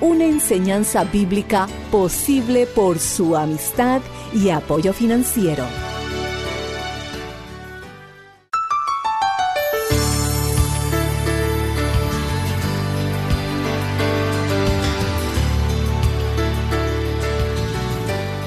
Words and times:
una 0.00 0.24
enseñanza 0.24 1.04
bíblica 1.04 1.66
posible 1.90 2.66
por 2.66 2.98
su 2.98 3.36
amistad 3.36 4.02
y 4.34 4.50
apoyo 4.50 4.92
financiero. 4.92 5.64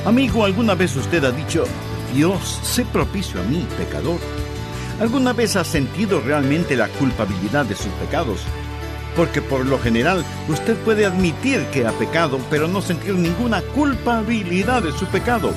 Amigo, 0.06 0.44
¿alguna 0.44 0.74
vez 0.74 0.96
usted 0.96 1.24
ha 1.24 1.32
dicho, 1.32 1.66
Dios, 2.16 2.60
sé 2.64 2.84
propicio 2.84 3.40
a 3.40 3.44
mí, 3.44 3.64
pecador? 3.78 4.20
¿Alguna 5.00 5.34
vez 5.34 5.56
ha 5.56 5.64
sentido 5.64 6.20
realmente 6.20 6.76
la 6.76 6.88
culpabilidad 6.88 7.66
de 7.66 7.76
sus 7.76 7.92
pecados? 7.94 8.42
Porque 9.16 9.42
por 9.42 9.68
lo 9.68 9.78
general 9.78 10.26
usted 10.50 10.76
puede 10.78 11.06
admitir 11.06 11.66
que 11.68 11.86
ha 11.86 11.92
pecado, 11.92 12.40
pero 12.50 12.68
no 12.68 12.82
sentir 12.82 13.16
ninguna 13.16 13.62
culpabilidad 13.62 14.84
de 14.84 14.92
su 14.92 15.06
pecado. 15.06 15.54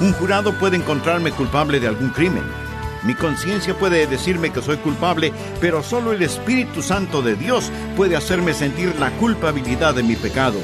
Un 0.00 0.12
jurado 0.14 0.58
puede 0.58 0.76
encontrarme 0.76 1.30
culpable 1.30 1.80
de 1.80 1.88
algún 1.88 2.10
crimen. 2.10 2.44
Mi 3.04 3.14
conciencia 3.14 3.74
puede 3.74 4.06
decirme 4.06 4.50
que 4.50 4.62
soy 4.62 4.78
culpable, 4.78 5.32
pero 5.60 5.82
solo 5.82 6.12
el 6.12 6.22
Espíritu 6.22 6.82
Santo 6.82 7.22
de 7.22 7.36
Dios 7.36 7.70
puede 7.96 8.16
hacerme 8.16 8.54
sentir 8.54 8.94
la 8.98 9.10
culpabilidad 9.12 9.94
de 9.94 10.02
mi 10.02 10.16
pecado. 10.16 10.58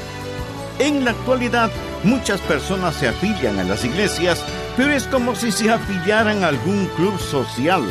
En 0.79 1.05
la 1.05 1.11
actualidad, 1.11 1.69
muchas 2.03 2.41
personas 2.41 2.95
se 2.95 3.07
afilian 3.07 3.59
a 3.59 3.63
las 3.63 3.85
iglesias, 3.85 4.43
pero 4.75 4.91
es 4.91 5.03
como 5.03 5.35
si 5.35 5.51
se 5.51 5.69
afiliaran 5.69 6.43
a 6.43 6.47
algún 6.47 6.87
club 6.95 7.19
social. 7.19 7.83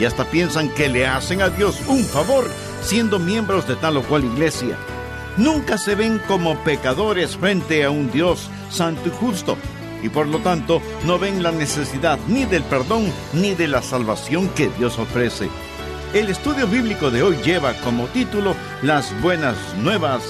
Y 0.00 0.04
hasta 0.04 0.24
piensan 0.24 0.68
que 0.70 0.88
le 0.88 1.06
hacen 1.06 1.40
a 1.40 1.50
Dios 1.50 1.80
un 1.86 2.04
favor 2.04 2.50
siendo 2.84 3.18
miembros 3.18 3.66
de 3.66 3.76
tal 3.76 3.96
o 3.96 4.02
cual 4.02 4.24
iglesia. 4.24 4.76
Nunca 5.36 5.78
se 5.78 5.94
ven 5.94 6.20
como 6.28 6.56
pecadores 6.58 7.36
frente 7.36 7.84
a 7.84 7.90
un 7.90 8.10
Dios 8.10 8.50
santo 8.70 9.08
y 9.08 9.10
justo, 9.10 9.56
y 10.02 10.08
por 10.08 10.26
lo 10.28 10.38
tanto 10.38 10.80
no 11.06 11.18
ven 11.18 11.42
la 11.42 11.50
necesidad 11.50 12.18
ni 12.28 12.44
del 12.44 12.62
perdón 12.62 13.10
ni 13.32 13.54
de 13.54 13.68
la 13.68 13.82
salvación 13.82 14.48
que 14.50 14.68
Dios 14.78 14.98
ofrece. 14.98 15.48
El 16.12 16.28
estudio 16.28 16.68
bíblico 16.68 17.10
de 17.10 17.22
hoy 17.22 17.36
lleva 17.42 17.72
como 17.82 18.06
título 18.06 18.54
Las 18.82 19.20
buenas 19.20 19.56
nuevas, 19.78 20.22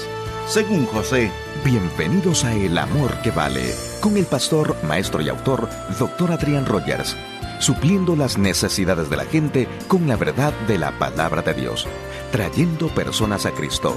según 0.47 0.85
José. 0.87 1.31
Bienvenidos 1.63 2.43
a 2.43 2.55
El 2.55 2.77
Amor 2.77 3.13
que 3.21 3.31
Vale, 3.31 3.75
con 4.01 4.17
el 4.17 4.25
pastor, 4.25 4.75
maestro 4.83 5.21
y 5.21 5.29
autor, 5.29 5.69
Dr. 5.99 6.31
Adrián 6.31 6.65
Rogers, 6.65 7.15
supliendo 7.59 8.15
las 8.15 8.37
necesidades 8.37 9.09
de 9.09 9.17
la 9.17 9.25
gente 9.25 9.67
con 9.87 10.07
la 10.07 10.15
verdad 10.15 10.53
de 10.67 10.77
la 10.77 10.97
palabra 10.97 11.41
de 11.41 11.53
Dios, 11.53 11.87
trayendo 12.31 12.87
personas 12.89 13.45
a 13.45 13.51
Cristo, 13.51 13.95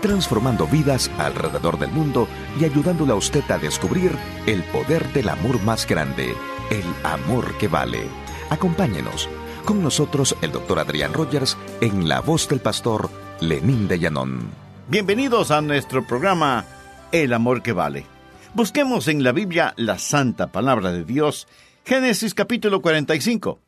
transformando 0.00 0.66
vidas 0.66 1.10
alrededor 1.18 1.78
del 1.78 1.90
mundo 1.90 2.28
y 2.60 2.64
ayudándole 2.64 3.12
a 3.12 3.16
usted 3.16 3.48
a 3.50 3.58
descubrir 3.58 4.12
el 4.46 4.62
poder 4.64 5.12
del 5.12 5.28
amor 5.28 5.62
más 5.62 5.86
grande, 5.86 6.34
el 6.70 6.84
amor 7.04 7.56
que 7.58 7.68
vale. 7.68 8.02
Acompáñenos. 8.50 9.28
Con 9.64 9.82
nosotros 9.82 10.36
el 10.42 10.52
doctor 10.52 10.78
Adrián 10.78 11.12
Rogers 11.12 11.56
en 11.80 12.08
la 12.08 12.20
voz 12.20 12.48
del 12.48 12.60
pastor 12.60 13.10
Lenín 13.40 13.88
de 13.88 13.98
Llanón. 13.98 14.50
Bienvenidos 14.88 15.50
a 15.50 15.60
nuestro 15.60 16.06
programa 16.06 16.64
El 17.10 17.32
amor 17.32 17.62
que 17.62 17.72
vale. 17.72 18.06
Busquemos 18.54 19.08
en 19.08 19.24
la 19.24 19.32
Biblia 19.32 19.74
la 19.76 19.98
santa 19.98 20.52
palabra 20.52 20.92
de 20.92 21.04
Dios, 21.04 21.48
Génesis 21.86 22.34
capítulo 22.34 22.82
45. 22.82 23.60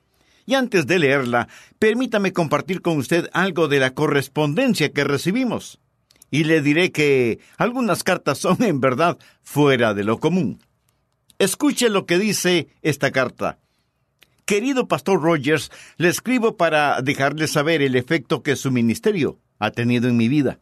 Y 0.45 0.55
antes 0.55 0.89
de 0.89 0.99
leerla, 0.99 1.47
permítame 1.79 2.33
compartir 2.33 2.83
con 2.83 2.99
usted 2.99 3.31
algo 3.33 3.69
de 3.69 3.79
la 3.79 3.95
correspondencia 3.95 4.93
que 4.93 5.05
recibimos. 5.05 5.79
Y 6.29 6.43
le 6.43 6.61
diré 6.61 6.91
que 6.91 7.39
algunas 7.59 8.03
cartas 8.03 8.39
son 8.39 8.61
en 8.65 8.81
verdad 8.81 9.19
fuera 9.41 9.95
de 9.95 10.03
lo 10.03 10.19
común. 10.19 10.59
Escuche 11.39 11.91
lo 11.91 12.07
que 12.07 12.19
dice 12.19 12.67
esta 12.83 13.13
carta. 13.13 13.61
Querido 14.47 14.89
Pastor 14.89 15.23
Rogers, 15.23 15.71
le 15.97 16.09
escribo 16.09 16.57
para 16.57 17.01
dejarle 17.03 17.47
saber 17.47 17.83
el 17.83 17.95
efecto 17.95 18.43
que 18.43 18.57
su 18.57 18.73
ministerio 18.73 19.39
ha 19.61 19.71
tenido 19.71 20.09
en 20.09 20.17
mi 20.17 20.27
vida. 20.27 20.59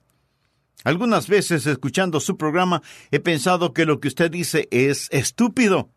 Algunas 0.85 1.27
veces 1.27 1.67
escuchando 1.67 2.21
su 2.21 2.37
programa 2.37 2.83
he 3.11 3.19
pensado 3.19 3.73
que 3.73 3.87
lo 3.87 3.99
que 3.99 4.09
usted 4.09 4.31
dice 4.31 4.69
es 4.71 5.09
estúpido, 5.11 5.91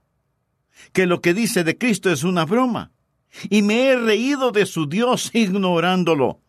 que 0.94 1.06
lo 1.06 1.22
que 1.22 1.34
dice 1.34 1.64
de 1.64 1.78
Cristo 1.78 2.12
es 2.12 2.24
una 2.24 2.46
broma, 2.46 2.92
y 3.50 3.62
me 3.62 3.88
he 3.88 3.96
reído 3.96 4.52
de 4.52 4.66
su 4.66 4.88
Dios 4.88 5.30
ignorándolo. 5.34 6.42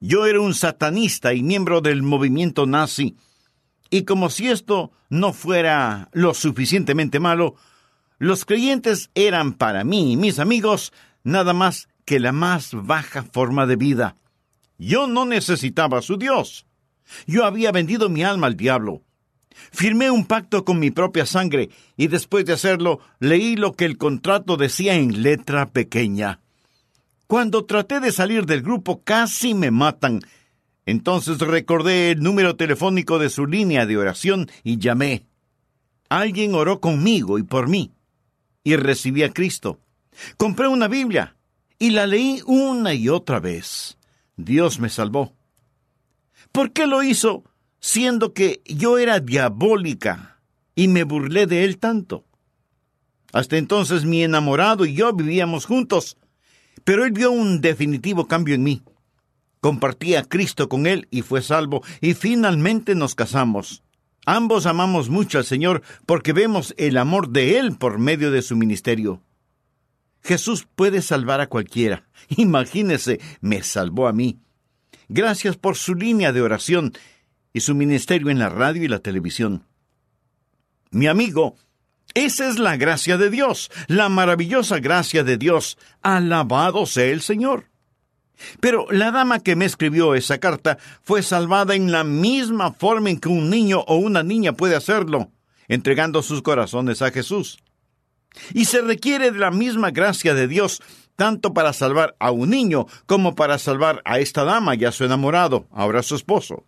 Yo 0.00 0.26
era 0.26 0.40
un 0.40 0.54
satanista 0.54 1.32
y 1.32 1.42
miembro 1.42 1.80
del 1.80 2.02
movimiento 2.02 2.66
nazi, 2.66 3.16
y 3.90 4.02
como 4.02 4.30
si 4.30 4.48
esto 4.48 4.92
no 5.08 5.32
fuera 5.32 6.08
lo 6.12 6.34
suficientemente 6.34 7.20
malo, 7.20 7.54
los 8.18 8.44
creyentes 8.44 9.10
eran 9.14 9.54
para 9.54 9.84
mí 9.84 10.12
y 10.12 10.16
mis 10.16 10.38
amigos 10.38 10.92
nada 11.22 11.52
más 11.52 11.88
que 12.04 12.18
la 12.20 12.32
más 12.32 12.70
baja 12.72 13.22
forma 13.22 13.66
de 13.66 13.76
vida. 13.76 14.16
Yo 14.78 15.06
no 15.06 15.26
necesitaba 15.26 16.02
su 16.02 16.16
Dios. 16.16 16.66
Yo 17.26 17.44
había 17.44 17.72
vendido 17.72 18.08
mi 18.08 18.24
alma 18.24 18.46
al 18.46 18.56
diablo. 18.56 19.02
Firmé 19.72 20.10
un 20.10 20.26
pacto 20.26 20.64
con 20.64 20.78
mi 20.78 20.90
propia 20.90 21.26
sangre 21.26 21.70
y 21.96 22.08
después 22.08 22.44
de 22.44 22.52
hacerlo 22.52 23.00
leí 23.18 23.56
lo 23.56 23.74
que 23.74 23.84
el 23.84 23.98
contrato 23.98 24.56
decía 24.56 24.94
en 24.94 25.22
letra 25.22 25.66
pequeña. 25.66 26.40
Cuando 27.26 27.64
traté 27.64 28.00
de 28.00 28.12
salir 28.12 28.46
del 28.46 28.62
grupo 28.62 29.02
casi 29.02 29.54
me 29.54 29.70
matan. 29.70 30.20
Entonces 30.84 31.38
recordé 31.38 32.12
el 32.12 32.20
número 32.20 32.54
telefónico 32.56 33.18
de 33.18 33.30
su 33.30 33.46
línea 33.46 33.86
de 33.86 33.96
oración 33.96 34.48
y 34.62 34.78
llamé. 34.78 35.26
Alguien 36.08 36.54
oró 36.54 36.80
conmigo 36.80 37.38
y 37.38 37.42
por 37.42 37.68
mí. 37.68 37.92
Y 38.62 38.76
recibí 38.76 39.24
a 39.24 39.32
Cristo. 39.32 39.80
Compré 40.36 40.68
una 40.68 40.86
Biblia 40.86 41.36
y 41.78 41.90
la 41.90 42.06
leí 42.06 42.40
una 42.46 42.94
y 42.94 43.08
otra 43.08 43.40
vez. 43.40 43.98
Dios 44.36 44.78
me 44.78 44.88
salvó. 44.88 45.34
¿Por 46.52 46.72
qué 46.72 46.86
lo 46.86 47.02
hizo 47.02 47.44
siendo 47.80 48.32
que 48.32 48.62
yo 48.66 48.98
era 48.98 49.20
diabólica? 49.20 50.36
y 50.76 50.86
me 50.86 51.02
burlé 51.02 51.46
de 51.46 51.64
él 51.64 51.78
tanto. 51.78 52.24
Hasta 53.32 53.56
entonces 53.56 54.04
mi 54.04 54.22
enamorado 54.22 54.86
y 54.86 54.94
yo 54.94 55.12
vivíamos 55.12 55.64
juntos, 55.64 56.16
pero 56.84 57.04
él 57.04 57.10
vio 57.10 57.32
un 57.32 57.60
definitivo 57.60 58.28
cambio 58.28 58.54
en 58.54 58.62
mí. 58.62 58.82
Compartí 59.60 60.14
a 60.14 60.22
Cristo 60.22 60.68
con 60.68 60.86
él 60.86 61.08
y 61.10 61.22
fue 61.22 61.42
salvo, 61.42 61.82
y 62.00 62.14
finalmente 62.14 62.94
nos 62.94 63.16
casamos. 63.16 63.82
Ambos 64.26 64.66
amamos 64.66 65.08
mucho 65.08 65.38
al 65.38 65.44
Señor 65.44 65.82
porque 66.04 66.32
vemos 66.32 66.74
el 66.76 66.98
amor 66.98 67.30
de 67.30 67.58
Él 67.58 67.76
por 67.76 67.98
medio 67.98 68.32
de 68.32 68.42
su 68.42 68.56
ministerio. 68.56 69.22
Jesús 70.20 70.66
puede 70.74 71.00
salvar 71.00 71.40
a 71.40 71.46
cualquiera. 71.46 72.08
Imagínese, 72.36 73.20
me 73.40 73.62
salvó 73.62 74.08
a 74.08 74.12
mí. 74.12 74.40
Gracias 75.08 75.56
por 75.56 75.76
su 75.76 75.94
línea 75.94 76.32
de 76.32 76.42
oración 76.42 76.92
y 77.56 77.60
su 77.60 77.74
ministerio 77.74 78.28
en 78.28 78.38
la 78.38 78.50
radio 78.50 78.84
y 78.84 78.88
la 78.88 78.98
televisión. 78.98 79.64
Mi 80.90 81.06
amigo, 81.06 81.56
esa 82.12 82.50
es 82.50 82.58
la 82.58 82.76
gracia 82.76 83.16
de 83.16 83.30
Dios, 83.30 83.70
la 83.86 84.10
maravillosa 84.10 84.78
gracia 84.78 85.24
de 85.24 85.38
Dios. 85.38 85.78
Alabado 86.02 86.84
sea 86.84 87.06
el 87.06 87.22
Señor. 87.22 87.70
Pero 88.60 88.86
la 88.90 89.10
dama 89.10 89.40
que 89.40 89.56
me 89.56 89.64
escribió 89.64 90.14
esa 90.14 90.36
carta 90.36 90.76
fue 91.00 91.22
salvada 91.22 91.74
en 91.74 91.90
la 91.90 92.04
misma 92.04 92.72
forma 92.72 93.08
en 93.08 93.18
que 93.18 93.30
un 93.30 93.48
niño 93.48 93.80
o 93.86 93.96
una 93.96 94.22
niña 94.22 94.52
puede 94.52 94.76
hacerlo, 94.76 95.30
entregando 95.66 96.22
sus 96.22 96.42
corazones 96.42 97.00
a 97.00 97.10
Jesús. 97.10 97.56
Y 98.52 98.66
se 98.66 98.82
requiere 98.82 99.30
de 99.30 99.38
la 99.38 99.50
misma 99.50 99.92
gracia 99.92 100.34
de 100.34 100.46
Dios, 100.46 100.82
tanto 101.16 101.54
para 101.54 101.72
salvar 101.72 102.16
a 102.18 102.32
un 102.32 102.50
niño 102.50 102.84
como 103.06 103.34
para 103.34 103.58
salvar 103.58 104.02
a 104.04 104.18
esta 104.18 104.44
dama 104.44 104.74
y 104.74 104.84
a 104.84 104.92
su 104.92 105.06
enamorado, 105.06 105.66
ahora 105.70 106.02
su 106.02 106.16
esposo. 106.16 106.66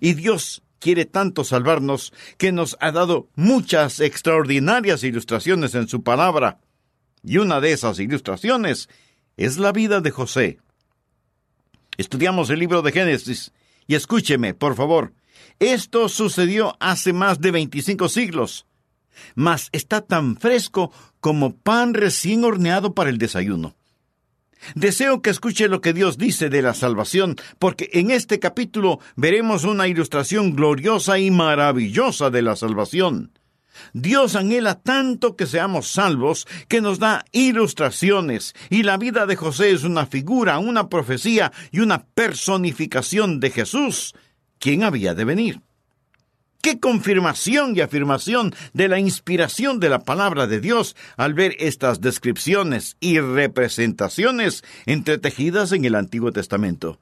Y 0.00 0.14
Dios 0.14 0.62
quiere 0.78 1.06
tanto 1.06 1.44
salvarnos 1.44 2.12
que 2.36 2.52
nos 2.52 2.76
ha 2.80 2.92
dado 2.92 3.28
muchas 3.36 4.00
extraordinarias 4.00 5.02
ilustraciones 5.02 5.74
en 5.74 5.88
su 5.88 6.02
palabra. 6.02 6.60
Y 7.22 7.38
una 7.38 7.60
de 7.60 7.72
esas 7.72 7.98
ilustraciones 7.98 8.88
es 9.36 9.56
la 9.56 9.72
vida 9.72 10.00
de 10.00 10.10
José. 10.10 10.58
Estudiamos 11.96 12.50
el 12.50 12.58
libro 12.58 12.82
de 12.82 12.92
Génesis 12.92 13.52
y 13.86 13.94
escúcheme, 13.94 14.54
por 14.54 14.74
favor. 14.74 15.14
Esto 15.58 16.08
sucedió 16.08 16.76
hace 16.80 17.12
más 17.12 17.40
de 17.40 17.50
25 17.50 18.08
siglos, 18.08 18.66
mas 19.34 19.68
está 19.72 20.00
tan 20.00 20.36
fresco 20.36 20.92
como 21.20 21.56
pan 21.56 21.94
recién 21.94 22.44
horneado 22.44 22.94
para 22.94 23.10
el 23.10 23.18
desayuno. 23.18 23.74
Deseo 24.74 25.22
que 25.22 25.30
escuche 25.30 25.68
lo 25.68 25.80
que 25.80 25.92
Dios 25.92 26.18
dice 26.18 26.48
de 26.48 26.62
la 26.62 26.74
salvación, 26.74 27.36
porque 27.58 27.90
en 27.92 28.10
este 28.10 28.38
capítulo 28.38 29.00
veremos 29.16 29.64
una 29.64 29.88
ilustración 29.88 30.54
gloriosa 30.54 31.18
y 31.18 31.30
maravillosa 31.30 32.30
de 32.30 32.42
la 32.42 32.56
salvación. 32.56 33.32
Dios 33.92 34.36
anhela 34.36 34.80
tanto 34.80 35.36
que 35.36 35.46
seamos 35.46 35.88
salvos 35.88 36.46
que 36.68 36.80
nos 36.80 36.98
da 36.98 37.24
ilustraciones, 37.32 38.54
y 38.70 38.82
la 38.82 38.96
vida 38.96 39.26
de 39.26 39.36
José 39.36 39.70
es 39.70 39.84
una 39.84 40.06
figura, 40.06 40.58
una 40.58 40.88
profecía 40.88 41.52
y 41.70 41.80
una 41.80 42.06
personificación 42.06 43.40
de 43.40 43.50
Jesús, 43.50 44.14
quien 44.58 44.84
había 44.84 45.14
de 45.14 45.24
venir. 45.24 45.63
Qué 46.64 46.80
confirmación 46.80 47.76
y 47.76 47.82
afirmación 47.82 48.54
de 48.72 48.88
la 48.88 48.98
inspiración 48.98 49.80
de 49.80 49.90
la 49.90 49.98
palabra 49.98 50.46
de 50.46 50.60
Dios 50.62 50.96
al 51.18 51.34
ver 51.34 51.54
estas 51.58 52.00
descripciones 52.00 52.96
y 53.00 53.20
representaciones 53.20 54.64
entretejidas 54.86 55.72
en 55.72 55.84
el 55.84 55.94
Antiguo 55.94 56.32
Testamento. 56.32 56.98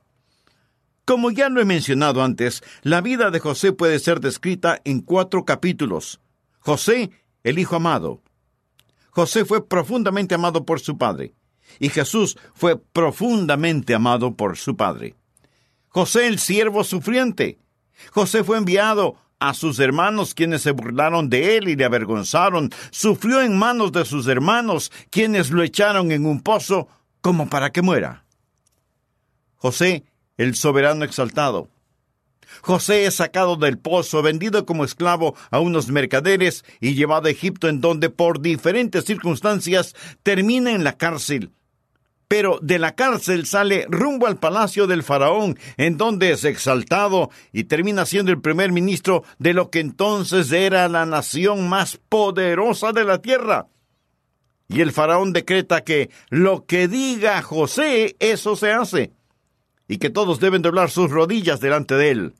Como 1.04 1.30
ya 1.30 1.48
lo 1.48 1.60
he 1.60 1.64
mencionado 1.64 2.24
antes, 2.24 2.64
la 2.82 3.00
vida 3.02 3.30
de 3.30 3.38
José 3.38 3.72
puede 3.72 4.00
ser 4.00 4.18
descrita 4.18 4.80
en 4.84 5.00
cuatro 5.00 5.44
capítulos, 5.44 6.20
José, 6.58 7.12
el 7.44 7.60
Hijo 7.60 7.76
amado. 7.76 8.20
José 9.10 9.44
fue 9.44 9.68
profundamente 9.68 10.34
amado 10.34 10.66
por 10.66 10.80
su 10.80 10.98
Padre, 10.98 11.36
y 11.78 11.88
Jesús 11.88 12.36
fue 12.52 12.80
profundamente 12.80 13.94
amado 13.94 14.34
por 14.34 14.58
su 14.58 14.76
Padre. 14.76 15.14
José, 15.86 16.26
el 16.26 16.40
siervo 16.40 16.82
sufriente. 16.82 17.60
José 18.10 18.42
fue 18.42 18.58
enviado 18.58 19.22
a 19.48 19.54
sus 19.54 19.78
hermanos 19.80 20.34
quienes 20.34 20.62
se 20.62 20.70
burlaron 20.70 21.28
de 21.28 21.56
él 21.56 21.68
y 21.68 21.76
le 21.76 21.84
avergonzaron. 21.84 22.70
Sufrió 22.90 23.42
en 23.42 23.58
manos 23.58 23.92
de 23.92 24.04
sus 24.04 24.28
hermanos 24.28 24.92
quienes 25.10 25.50
lo 25.50 25.62
echaron 25.62 26.12
en 26.12 26.26
un 26.26 26.40
pozo 26.42 26.88
como 27.20 27.48
para 27.48 27.70
que 27.70 27.82
muera. 27.82 28.24
José, 29.56 30.04
el 30.36 30.54
soberano 30.54 31.04
exaltado. 31.04 31.68
José 32.60 33.06
es 33.06 33.14
sacado 33.14 33.56
del 33.56 33.78
pozo, 33.78 34.22
vendido 34.22 34.66
como 34.66 34.84
esclavo 34.84 35.34
a 35.50 35.58
unos 35.58 35.88
mercaderes 35.88 36.64
y 36.80 36.94
llevado 36.94 37.28
a 37.28 37.30
Egipto 37.30 37.68
en 37.68 37.80
donde 37.80 38.10
por 38.10 38.40
diferentes 38.40 39.04
circunstancias 39.04 39.94
termina 40.22 40.72
en 40.72 40.84
la 40.84 40.96
cárcel. 40.96 41.50
Pero 42.32 42.58
de 42.62 42.78
la 42.78 42.94
cárcel 42.94 43.44
sale 43.44 43.84
rumbo 43.90 44.26
al 44.26 44.38
palacio 44.38 44.86
del 44.86 45.02
faraón, 45.02 45.58
en 45.76 45.98
donde 45.98 46.30
es 46.30 46.44
exaltado 46.44 47.28
y 47.52 47.64
termina 47.64 48.06
siendo 48.06 48.32
el 48.32 48.40
primer 48.40 48.72
ministro 48.72 49.22
de 49.38 49.52
lo 49.52 49.68
que 49.68 49.80
entonces 49.80 50.50
era 50.50 50.88
la 50.88 51.04
nación 51.04 51.68
más 51.68 52.00
poderosa 52.08 52.92
de 52.92 53.04
la 53.04 53.20
tierra. 53.20 53.66
Y 54.66 54.80
el 54.80 54.92
faraón 54.92 55.34
decreta 55.34 55.84
que 55.84 56.08
lo 56.30 56.64
que 56.64 56.88
diga 56.88 57.42
José, 57.42 58.16
eso 58.18 58.56
se 58.56 58.72
hace, 58.72 59.12
y 59.86 59.98
que 59.98 60.08
todos 60.08 60.40
deben 60.40 60.62
doblar 60.62 60.88
sus 60.88 61.10
rodillas 61.10 61.60
delante 61.60 61.96
de 61.96 62.10
él. 62.12 62.34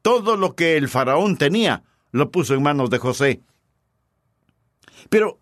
Todo 0.00 0.38
lo 0.38 0.54
que 0.54 0.78
el 0.78 0.88
faraón 0.88 1.36
tenía 1.36 1.82
lo 2.12 2.30
puso 2.30 2.54
en 2.54 2.62
manos 2.62 2.88
de 2.88 2.96
José. 2.96 3.42
Pero 5.10 5.38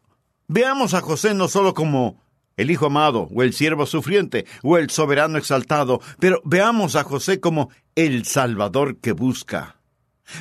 veamos 0.48 0.92
a 0.92 1.00
José 1.00 1.34
no 1.34 1.46
solo 1.46 1.72
como 1.72 2.20
el 2.56 2.70
hijo 2.70 2.86
amado, 2.86 3.28
o 3.34 3.42
el 3.42 3.52
siervo 3.52 3.86
sufriente, 3.86 4.46
o 4.62 4.78
el 4.78 4.90
soberano 4.90 5.38
exaltado, 5.38 6.00
pero 6.18 6.40
veamos 6.44 6.96
a 6.96 7.04
José 7.04 7.40
como 7.40 7.70
el 7.94 8.24
Salvador 8.24 8.98
que 8.98 9.12
busca. 9.12 9.76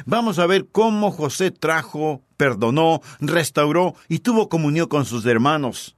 Vamos 0.06 0.40
a 0.40 0.46
ver 0.46 0.68
cómo 0.72 1.12
José 1.12 1.52
trajo, 1.52 2.24
perdonó, 2.38 3.02
restauró 3.20 3.96
y 4.08 4.20
tuvo 4.20 4.50
comunión 4.50 4.88
con 4.88 5.06
sus 5.06 5.26
hermanos. 5.26 5.96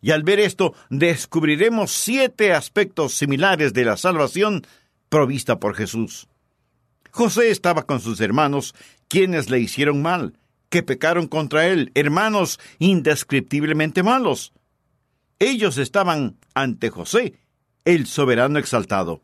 Y 0.00 0.10
al 0.10 0.22
ver 0.22 0.38
esto, 0.38 0.74
descubriremos 0.90 1.90
siete 1.90 2.52
aspectos 2.52 3.14
similares 3.14 3.72
de 3.72 3.84
la 3.84 3.96
salvación 3.96 4.66
provista 5.08 5.58
por 5.58 5.74
Jesús. 5.74 6.28
José 7.10 7.50
estaba 7.50 7.84
con 7.84 8.00
sus 8.00 8.20
hermanos, 8.20 8.74
quienes 9.08 9.48
le 9.48 9.60
hicieron 9.60 10.02
mal, 10.02 10.36
que 10.68 10.82
pecaron 10.82 11.28
contra 11.28 11.68
él, 11.68 11.92
hermanos 11.94 12.58
indescriptiblemente 12.78 14.02
malos. 14.02 14.52
Ellos 15.38 15.78
estaban 15.78 16.36
ante 16.54 16.90
José, 16.90 17.34
el 17.84 18.06
soberano 18.06 18.58
exaltado. 18.58 19.22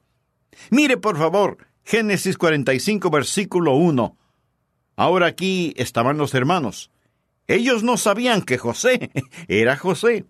Mire, 0.71 0.97
por 0.97 1.17
favor, 1.17 1.59
Génesis 1.85 2.37
45, 2.37 3.11
versículo 3.11 3.75
1. 3.75 4.17
Ahora 4.97 5.27
aquí 5.27 5.73
estaban 5.77 6.19
los 6.19 6.35
hermanos. 6.35 6.91
Ellos 7.47 7.83
no 7.83 7.97
sabían 7.97 8.43
que 8.43 8.59
José 8.59 9.11
era 9.49 9.77
José. 9.77 10.27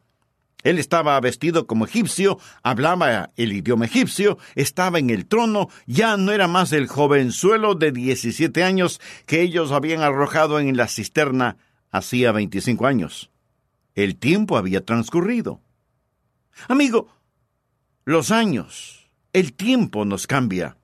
Él 0.62 0.78
estaba 0.78 1.18
vestido 1.20 1.66
como 1.66 1.86
egipcio, 1.86 2.38
hablaba 2.62 3.30
el 3.36 3.52
idioma 3.52 3.86
egipcio, 3.86 4.38
estaba 4.54 4.98
en 4.98 5.08
el 5.08 5.26
trono, 5.26 5.68
ya 5.86 6.16
no 6.16 6.32
era 6.32 6.48
más 6.48 6.72
el 6.72 6.86
jovenzuelo 6.86 7.74
de 7.74 7.92
17 7.92 8.62
años 8.62 9.00
que 9.26 9.40
ellos 9.40 9.72
habían 9.72 10.02
arrojado 10.02 10.60
en 10.60 10.76
la 10.76 10.86
cisterna 10.86 11.56
hacía 11.90 12.32
25 12.32 12.86
años. 12.86 13.30
El 13.94 14.16
tiempo 14.16 14.56
había 14.56 14.84
transcurrido. 14.84 15.60
Amigo, 16.68 17.08
los 18.04 18.30
años, 18.30 19.08
el 19.32 19.52
tiempo 19.52 20.04
nos 20.04 20.26
cambia. 20.26 20.76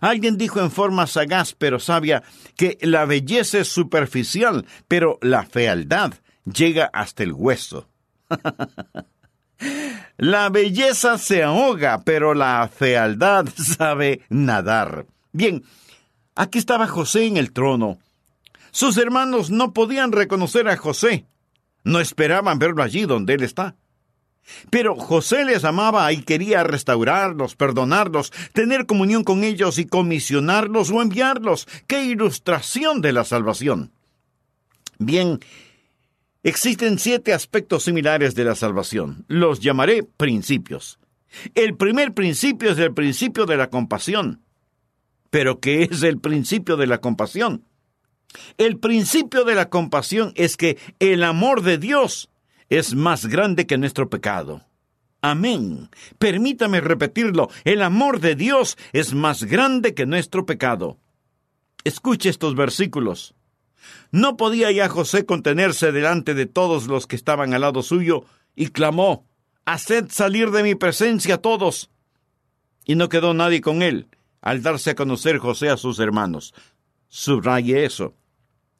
Alguien 0.00 0.38
dijo 0.38 0.60
en 0.60 0.70
forma 0.70 1.06
sagaz 1.06 1.54
pero 1.54 1.78
sabia 1.78 2.22
que 2.56 2.78
la 2.80 3.04
belleza 3.04 3.58
es 3.58 3.68
superficial, 3.68 4.66
pero 4.88 5.18
la 5.20 5.44
fealdad 5.44 6.14
llega 6.44 6.90
hasta 6.92 7.22
el 7.22 7.32
hueso. 7.32 7.88
La 10.16 10.48
belleza 10.48 11.18
se 11.18 11.42
ahoga, 11.42 12.02
pero 12.04 12.34
la 12.34 12.68
fealdad 12.68 13.46
sabe 13.56 14.22
nadar. 14.28 15.06
Bien, 15.32 15.64
aquí 16.34 16.58
estaba 16.58 16.86
José 16.86 17.26
en 17.26 17.36
el 17.36 17.52
trono. 17.52 17.98
Sus 18.70 18.96
hermanos 18.96 19.50
no 19.50 19.72
podían 19.72 20.12
reconocer 20.12 20.68
a 20.68 20.76
José. 20.76 21.26
No 21.82 22.00
esperaban 22.00 22.58
verlo 22.58 22.82
allí 22.82 23.06
donde 23.06 23.34
él 23.34 23.42
está. 23.42 23.76
Pero 24.70 24.94
José 24.96 25.44
les 25.44 25.64
amaba 25.64 26.12
y 26.12 26.22
quería 26.22 26.64
restaurarlos, 26.64 27.56
perdonarlos, 27.56 28.32
tener 28.52 28.86
comunión 28.86 29.24
con 29.24 29.44
ellos 29.44 29.78
y 29.78 29.86
comisionarlos 29.86 30.90
o 30.90 31.00
enviarlos. 31.00 31.66
¡Qué 31.86 32.04
ilustración 32.04 33.00
de 33.00 33.12
la 33.12 33.24
salvación! 33.24 33.92
Bien, 34.98 35.40
Existen 36.44 36.98
siete 36.98 37.32
aspectos 37.32 37.84
similares 37.84 38.34
de 38.34 38.44
la 38.44 38.54
salvación. 38.54 39.24
Los 39.28 39.60
llamaré 39.60 40.02
principios. 40.02 40.98
El 41.54 41.74
primer 41.74 42.12
principio 42.12 42.70
es 42.70 42.78
el 42.78 42.92
principio 42.92 43.46
de 43.46 43.56
la 43.56 43.70
compasión. 43.70 44.42
¿Pero 45.30 45.58
qué 45.58 45.84
es 45.84 46.02
el 46.02 46.20
principio 46.20 46.76
de 46.76 46.86
la 46.86 46.98
compasión? 46.98 47.64
El 48.58 48.78
principio 48.78 49.44
de 49.44 49.54
la 49.54 49.70
compasión 49.70 50.32
es 50.36 50.58
que 50.58 50.76
el 50.98 51.24
amor 51.24 51.62
de 51.62 51.78
Dios 51.78 52.28
es 52.68 52.94
más 52.94 53.26
grande 53.26 53.66
que 53.66 53.78
nuestro 53.78 54.08
pecado. 54.08 54.62
Amén. 55.20 55.88
Permítame 56.18 56.80
repetirlo. 56.80 57.48
El 57.64 57.82
amor 57.82 58.20
de 58.20 58.34
Dios 58.34 58.76
es 58.92 59.14
más 59.14 59.44
grande 59.44 59.94
que 59.94 60.06
nuestro 60.06 60.44
pecado. 60.44 60.98
Escuche 61.84 62.28
estos 62.28 62.54
versículos. 62.54 63.34
No 64.10 64.36
podía 64.36 64.70
ya 64.70 64.88
José 64.88 65.26
contenerse 65.26 65.92
delante 65.92 66.34
de 66.34 66.46
todos 66.46 66.86
los 66.86 67.06
que 67.06 67.16
estaban 67.16 67.54
al 67.54 67.62
lado 67.62 67.82
suyo, 67.82 68.24
y 68.54 68.68
clamó, 68.68 69.26
Haced 69.66 70.10
salir 70.10 70.50
de 70.50 70.62
mi 70.62 70.74
presencia 70.74 71.38
todos. 71.38 71.90
Y 72.84 72.94
no 72.94 73.08
quedó 73.08 73.32
nadie 73.32 73.60
con 73.60 73.82
él, 73.82 74.08
al 74.42 74.62
darse 74.62 74.90
a 74.90 74.94
conocer 74.94 75.38
José 75.38 75.70
a 75.70 75.76
sus 75.76 75.98
hermanos. 75.98 76.54
Subraye 77.08 77.84
eso. 77.84 78.14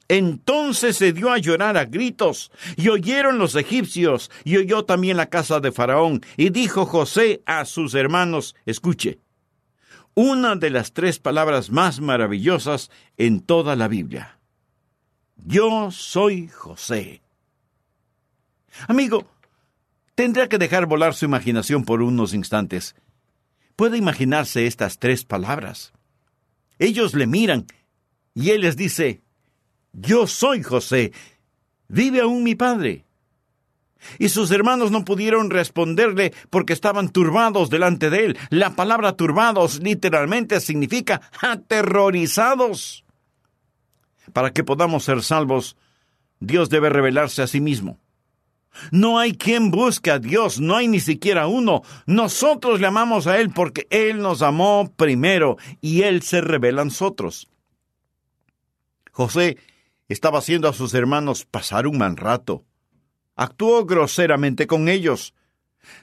Entonces 0.07 0.97
se 0.97 1.13
dio 1.13 1.31
a 1.31 1.39
llorar 1.39 1.77
a 1.77 1.85
gritos, 1.85 2.51
y 2.75 2.89
oyeron 2.89 3.39
los 3.39 3.55
egipcios, 3.55 4.29
y 4.43 4.57
oyó 4.57 4.85
también 4.85 5.17
la 5.17 5.29
casa 5.29 5.59
de 5.59 5.71
Faraón, 5.71 6.21
y 6.37 6.51
dijo 6.51 6.85
José 6.85 7.41
a 7.45 7.65
sus 7.65 7.95
hermanos, 7.95 8.55
escuche, 8.65 9.19
una 10.13 10.55
de 10.55 10.69
las 10.69 10.93
tres 10.93 11.19
palabras 11.19 11.71
más 11.71 11.99
maravillosas 11.99 12.91
en 13.17 13.41
toda 13.41 13.75
la 13.75 13.87
Biblia. 13.87 14.39
Yo 15.37 15.91
soy 15.91 16.47
José. 16.47 17.21
Amigo, 18.87 19.27
tendrá 20.13 20.47
que 20.47 20.57
dejar 20.57 20.85
volar 20.85 21.13
su 21.15 21.25
imaginación 21.25 21.83
por 21.83 22.01
unos 22.01 22.33
instantes. 22.33 22.95
Puede 23.75 23.97
imaginarse 23.97 24.67
estas 24.67 24.99
tres 24.99 25.25
palabras. 25.25 25.91
Ellos 26.79 27.13
le 27.13 27.27
miran, 27.27 27.65
y 28.33 28.51
él 28.51 28.61
les 28.61 28.77
dice, 28.77 29.24
yo 29.95 30.27
soy 30.27 30.61
José. 30.61 31.11
¿Vive 31.87 32.21
aún 32.21 32.43
mi 32.43 32.55
padre? 32.55 33.05
Y 34.19 34.29
sus 34.29 34.51
hermanos 34.51 34.91
no 34.91 35.05
pudieron 35.05 35.49
responderle 35.49 36.33
porque 36.49 36.73
estaban 36.73 37.09
turbados 37.09 37.69
delante 37.69 38.09
de 38.09 38.25
él. 38.25 38.37
La 38.49 38.75
palabra 38.75 39.13
turbados 39.13 39.81
literalmente 39.81 40.59
significa 40.59 41.21
aterrorizados. 41.41 43.05
Para 44.33 44.51
que 44.51 44.63
podamos 44.63 45.03
ser 45.03 45.23
salvos, 45.23 45.77
Dios 46.39 46.69
debe 46.69 46.89
revelarse 46.89 47.41
a 47.41 47.47
sí 47.47 47.61
mismo. 47.61 47.99
No 48.91 49.17
hay 49.19 49.33
quien 49.33 49.71
busque 49.71 50.11
a 50.11 50.19
Dios, 50.19 50.59
no 50.59 50.75
hay 50.75 50.89
ni 50.89 50.99
siquiera 50.99 51.47
uno. 51.47 51.81
Nosotros 52.05 52.81
le 52.81 52.87
amamos 52.87 53.25
a 53.25 53.39
Él 53.39 53.51
porque 53.51 53.87
Él 53.89 54.17
nos 54.17 54.41
amó 54.41 54.91
primero 54.97 55.57
y 55.79 56.01
Él 56.01 56.21
se 56.21 56.41
revela 56.41 56.81
a 56.81 56.85
nosotros. 56.85 57.47
José 59.11 59.57
estaba 60.07 60.39
haciendo 60.39 60.67
a 60.67 60.73
sus 60.73 60.93
hermanos 60.93 61.45
pasar 61.45 61.87
un 61.87 61.97
mal 61.97 62.17
rato. 62.17 62.63
Actuó 63.35 63.85
groseramente 63.85 64.67
con 64.67 64.87
ellos. 64.87 65.33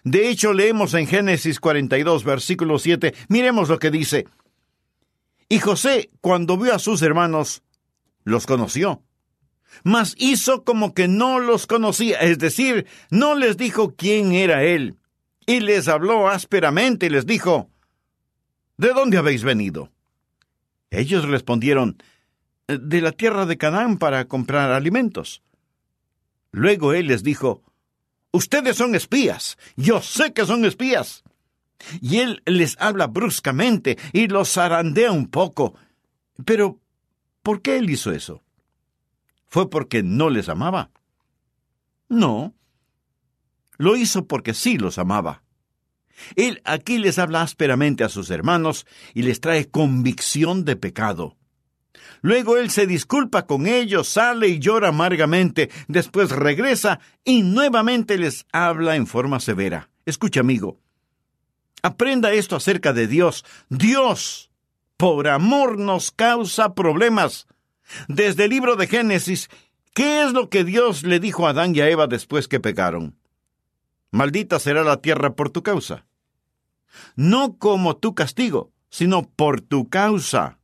De 0.04 0.28
hecho, 0.28 0.52
leemos 0.52 0.94
en 0.94 1.06
Génesis 1.06 1.60
42, 1.60 2.24
versículo 2.24 2.78
7, 2.78 3.14
miremos 3.28 3.68
lo 3.68 3.78
que 3.78 3.90
dice. 3.90 4.26
Y 5.48 5.58
José, 5.58 6.10
cuando 6.20 6.56
vio 6.56 6.74
a 6.74 6.78
sus 6.78 7.02
hermanos, 7.02 7.62
los 8.24 8.46
conoció. 8.46 9.02
Mas 9.84 10.14
hizo 10.18 10.64
como 10.64 10.94
que 10.94 11.08
no 11.08 11.40
los 11.40 11.66
conocía, 11.66 12.18
es 12.20 12.38
decir, 12.38 12.86
no 13.10 13.34
les 13.34 13.56
dijo 13.56 13.94
quién 13.96 14.32
era 14.32 14.62
él. 14.64 14.96
Y 15.46 15.60
les 15.60 15.88
habló 15.88 16.28
ásperamente 16.28 17.06
y 17.06 17.10
les 17.10 17.26
dijo, 17.26 17.70
¿De 18.76 18.92
dónde 18.92 19.18
habéis 19.18 19.44
venido? 19.44 19.90
Ellos 20.90 21.26
respondieron, 21.26 21.96
de 22.78 23.00
la 23.00 23.12
tierra 23.12 23.46
de 23.46 23.56
Canaán 23.56 23.98
para 23.98 24.26
comprar 24.26 24.70
alimentos. 24.70 25.42
Luego 26.50 26.92
él 26.92 27.06
les 27.08 27.22
dijo, 27.22 27.62
Ustedes 28.32 28.78
son 28.78 28.94
espías, 28.94 29.58
yo 29.76 30.00
sé 30.00 30.32
que 30.32 30.46
son 30.46 30.64
espías. 30.64 31.22
Y 32.00 32.18
él 32.18 32.42
les 32.46 32.80
habla 32.80 33.06
bruscamente 33.06 33.98
y 34.12 34.28
los 34.28 34.52
zarandea 34.52 35.12
un 35.12 35.28
poco. 35.28 35.74
Pero, 36.44 36.78
¿por 37.42 37.60
qué 37.60 37.76
él 37.76 37.90
hizo 37.90 38.10
eso? 38.10 38.42
¿Fue 39.48 39.68
porque 39.68 40.02
no 40.02 40.30
les 40.30 40.48
amaba? 40.48 40.90
No. 42.08 42.54
Lo 43.76 43.96
hizo 43.96 44.26
porque 44.26 44.54
sí 44.54 44.78
los 44.78 44.96
amaba. 44.96 45.42
Él 46.36 46.62
aquí 46.64 46.98
les 46.98 47.18
habla 47.18 47.42
ásperamente 47.42 48.04
a 48.04 48.08
sus 48.08 48.30
hermanos 48.30 48.86
y 49.12 49.22
les 49.22 49.40
trae 49.40 49.68
convicción 49.68 50.64
de 50.64 50.76
pecado. 50.76 51.36
Luego 52.20 52.56
él 52.56 52.70
se 52.70 52.86
disculpa 52.86 53.46
con 53.46 53.66
ellos, 53.66 54.08
sale 54.08 54.48
y 54.48 54.58
llora 54.58 54.88
amargamente, 54.88 55.70
después 55.88 56.30
regresa 56.30 57.00
y 57.24 57.42
nuevamente 57.42 58.16
les 58.16 58.46
habla 58.52 58.96
en 58.96 59.06
forma 59.06 59.40
severa. 59.40 59.90
Escucha, 60.06 60.40
amigo, 60.40 60.78
aprenda 61.82 62.32
esto 62.32 62.56
acerca 62.56 62.92
de 62.92 63.06
Dios. 63.06 63.44
Dios, 63.68 64.50
por 64.96 65.28
amor, 65.28 65.78
nos 65.78 66.10
causa 66.10 66.74
problemas. 66.74 67.46
Desde 68.08 68.44
el 68.44 68.50
libro 68.50 68.76
de 68.76 68.86
Génesis, 68.86 69.50
¿qué 69.94 70.22
es 70.22 70.32
lo 70.32 70.48
que 70.48 70.64
Dios 70.64 71.02
le 71.02 71.20
dijo 71.20 71.46
a 71.46 71.50
Adán 71.50 71.74
y 71.74 71.80
a 71.80 71.88
Eva 71.88 72.06
después 72.06 72.48
que 72.48 72.60
pecaron? 72.60 73.16
Maldita 74.10 74.58
será 74.58 74.84
la 74.84 74.98
tierra 74.98 75.34
por 75.34 75.50
tu 75.50 75.62
causa. 75.62 76.06
No 77.16 77.56
como 77.58 77.96
tu 77.96 78.14
castigo, 78.14 78.70
sino 78.90 79.22
por 79.22 79.60
tu 79.60 79.88
causa. 79.88 80.58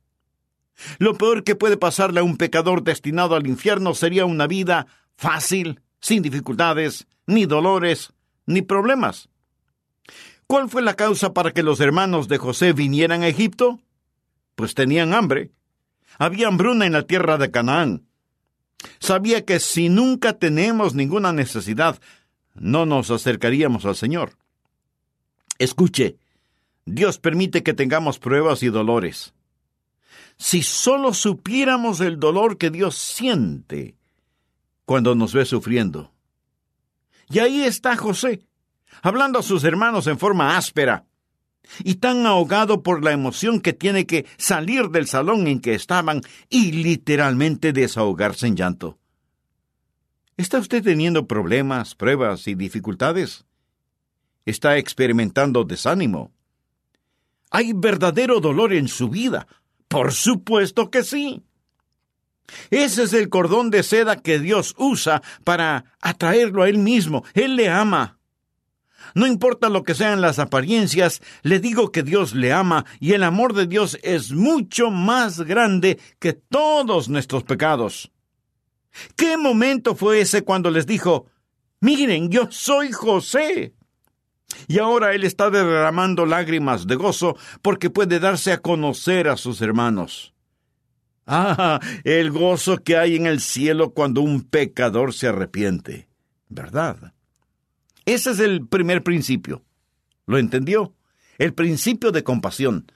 Lo 0.97 1.17
peor 1.17 1.43
que 1.43 1.55
puede 1.55 1.77
pasarle 1.77 2.19
a 2.19 2.23
un 2.23 2.37
pecador 2.37 2.83
destinado 2.83 3.35
al 3.35 3.47
infierno 3.47 3.93
sería 3.93 4.25
una 4.25 4.47
vida 4.47 4.87
fácil, 5.17 5.81
sin 5.99 6.21
dificultades, 6.23 7.07
ni 7.25 7.45
dolores, 7.45 8.13
ni 8.45 8.61
problemas. 8.61 9.29
¿Cuál 10.47 10.69
fue 10.69 10.81
la 10.81 10.95
causa 10.95 11.33
para 11.33 11.51
que 11.51 11.61
los 11.61 11.79
hermanos 11.79 12.27
de 12.27 12.37
José 12.37 12.73
vinieran 12.73 13.21
a 13.21 13.27
Egipto? 13.27 13.79
Pues 14.55 14.73
tenían 14.73 15.13
hambre. 15.13 15.51
Había 16.17 16.47
hambruna 16.47 16.85
en 16.85 16.93
la 16.93 17.03
tierra 17.03 17.37
de 17.37 17.51
Canaán. 17.51 18.07
Sabía 18.99 19.45
que 19.45 19.59
si 19.59 19.89
nunca 19.89 20.33
tenemos 20.33 20.95
ninguna 20.95 21.33
necesidad, 21.33 21.99
no 22.55 22.85
nos 22.85 23.11
acercaríamos 23.11 23.85
al 23.85 23.95
Señor. 23.95 24.37
Escuche, 25.59 26.17
Dios 26.85 27.19
permite 27.19 27.61
que 27.61 27.73
tengamos 27.73 28.17
pruebas 28.17 28.63
y 28.63 28.69
dolores. 28.69 29.33
Si 30.39 30.63
solo 30.63 31.13
supiéramos 31.13 31.99
el 31.99 32.19
dolor 32.19 32.57
que 32.57 32.71
Dios 32.71 32.95
siente 32.95 33.95
cuando 34.85 35.13
nos 35.13 35.33
ve 35.33 35.45
sufriendo. 35.45 36.13
Y 37.29 37.39
ahí 37.39 37.61
está 37.61 37.95
José, 37.95 38.41
hablando 39.03 39.37
a 39.37 39.43
sus 39.43 39.63
hermanos 39.65 40.07
en 40.07 40.17
forma 40.17 40.57
áspera, 40.57 41.05
y 41.83 41.95
tan 41.95 42.25
ahogado 42.25 42.81
por 42.81 43.03
la 43.03 43.11
emoción 43.11 43.59
que 43.59 43.73
tiene 43.73 44.07
que 44.07 44.25
salir 44.37 44.89
del 44.89 45.07
salón 45.07 45.45
en 45.47 45.59
que 45.59 45.75
estaban 45.75 46.21
y 46.49 46.71
literalmente 46.71 47.73
desahogarse 47.73 48.47
en 48.47 48.55
llanto. 48.55 48.97
¿Está 50.37 50.57
usted 50.57 50.81
teniendo 50.81 51.27
problemas, 51.27 51.95
pruebas 51.95 52.47
y 52.47 52.55
dificultades? 52.55 53.45
¿Está 54.45 54.77
experimentando 54.77 55.65
desánimo? 55.65 56.31
Hay 57.51 57.73
verdadero 57.73 58.39
dolor 58.39 58.73
en 58.73 58.87
su 58.87 59.09
vida, 59.09 59.47
por 59.89 60.13
supuesto 60.13 60.89
que 60.89 61.03
sí. 61.03 61.43
Ese 62.69 63.03
es 63.03 63.13
el 63.13 63.29
cordón 63.29 63.69
de 63.69 63.83
seda 63.83 64.15
que 64.15 64.39
Dios 64.39 64.73
usa 64.77 65.21
para 65.43 65.85
atraerlo 65.99 66.63
a 66.63 66.69
Él 66.69 66.77
mismo. 66.77 67.23
Él 67.33 67.55
le 67.55 67.69
ama. 67.69 68.19
No 69.15 69.25
importa 69.25 69.69
lo 69.69 69.83
que 69.83 69.95
sean 69.95 70.21
las 70.21 70.39
apariencias, 70.39 71.21
le 71.41 71.59
digo 71.59 71.91
que 71.91 72.03
Dios 72.03 72.35
le 72.35 72.53
ama 72.53 72.85
y 72.99 73.13
el 73.13 73.23
amor 73.23 73.53
de 73.53 73.65
Dios 73.65 73.97
es 74.03 74.31
mucho 74.31 74.91
más 74.91 75.41
grande 75.41 75.99
que 76.19 76.33
todos 76.33 77.09
nuestros 77.09 77.43
pecados. 77.43 78.11
¿Qué 79.15 79.37
momento 79.37 79.95
fue 79.95 80.21
ese 80.21 80.43
cuando 80.43 80.69
les 80.69 80.85
dijo, 80.85 81.27
miren, 81.79 82.29
yo 82.29 82.47
soy 82.51 82.91
José? 82.91 83.73
Y 84.67 84.79
ahora 84.79 85.13
él 85.13 85.23
está 85.23 85.49
derramando 85.49 86.25
lágrimas 86.25 86.87
de 86.87 86.95
gozo 86.95 87.37
porque 87.61 87.89
puede 87.89 88.19
darse 88.19 88.51
a 88.51 88.61
conocer 88.61 89.27
a 89.27 89.37
sus 89.37 89.61
hermanos. 89.61 90.33
Ah, 91.25 91.79
el 92.03 92.31
gozo 92.31 92.77
que 92.77 92.97
hay 92.97 93.15
en 93.15 93.27
el 93.27 93.39
cielo 93.39 93.93
cuando 93.93 94.21
un 94.21 94.41
pecador 94.41 95.13
se 95.13 95.27
arrepiente. 95.27 96.07
¿Verdad? 96.49 97.13
Ese 98.05 98.31
es 98.31 98.39
el 98.39 98.67
primer 98.67 99.03
principio. 99.03 99.63
¿Lo 100.25 100.39
entendió? 100.39 100.95
El 101.37 101.53
principio 101.53 102.11
de 102.11 102.23
compasión. 102.23 102.91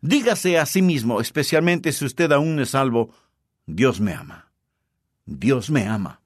Dígase 0.00 0.58
a 0.58 0.66
sí 0.66 0.82
mismo, 0.82 1.20
especialmente 1.20 1.92
si 1.92 2.04
usted 2.04 2.30
aún 2.32 2.60
es 2.60 2.70
salvo, 2.70 3.14
Dios 3.66 4.00
me 4.00 4.14
ama. 4.14 4.52
Dios 5.26 5.70
me 5.70 5.86
ama. 5.86 6.20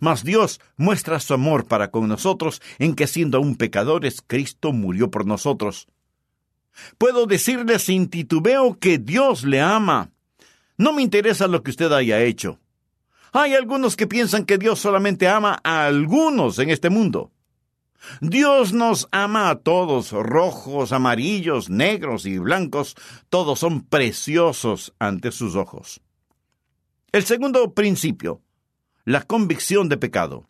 Mas 0.00 0.24
Dios 0.24 0.60
muestra 0.76 1.20
su 1.20 1.34
amor 1.34 1.66
para 1.66 1.90
con 1.90 2.08
nosotros 2.08 2.60
en 2.78 2.94
que 2.94 3.06
siendo 3.06 3.38
aún 3.38 3.56
pecadores, 3.56 4.22
Cristo 4.26 4.72
murió 4.72 5.10
por 5.10 5.26
nosotros. 5.26 5.88
Puedo 6.96 7.26
decirle 7.26 7.78
sin 7.78 8.08
titubeo 8.08 8.78
que 8.78 8.98
Dios 8.98 9.44
le 9.44 9.60
ama. 9.60 10.10
No 10.76 10.92
me 10.92 11.02
interesa 11.02 11.48
lo 11.48 11.62
que 11.62 11.70
usted 11.70 11.92
haya 11.92 12.22
hecho. 12.22 12.58
Hay 13.32 13.54
algunos 13.54 13.96
que 13.96 14.06
piensan 14.06 14.44
que 14.44 14.58
Dios 14.58 14.78
solamente 14.78 15.28
ama 15.28 15.60
a 15.62 15.86
algunos 15.86 16.58
en 16.58 16.70
este 16.70 16.88
mundo. 16.88 17.30
Dios 18.20 18.72
nos 18.72 19.08
ama 19.10 19.50
a 19.50 19.56
todos, 19.56 20.12
rojos, 20.12 20.92
amarillos, 20.92 21.68
negros 21.68 22.26
y 22.26 22.38
blancos, 22.38 22.94
todos 23.28 23.58
son 23.58 23.82
preciosos 23.82 24.94
ante 24.98 25.32
sus 25.32 25.56
ojos. 25.56 26.00
El 27.10 27.24
segundo 27.24 27.74
principio, 27.74 28.40
la 29.08 29.22
convicción 29.22 29.88
de 29.88 29.96
pecado. 29.96 30.46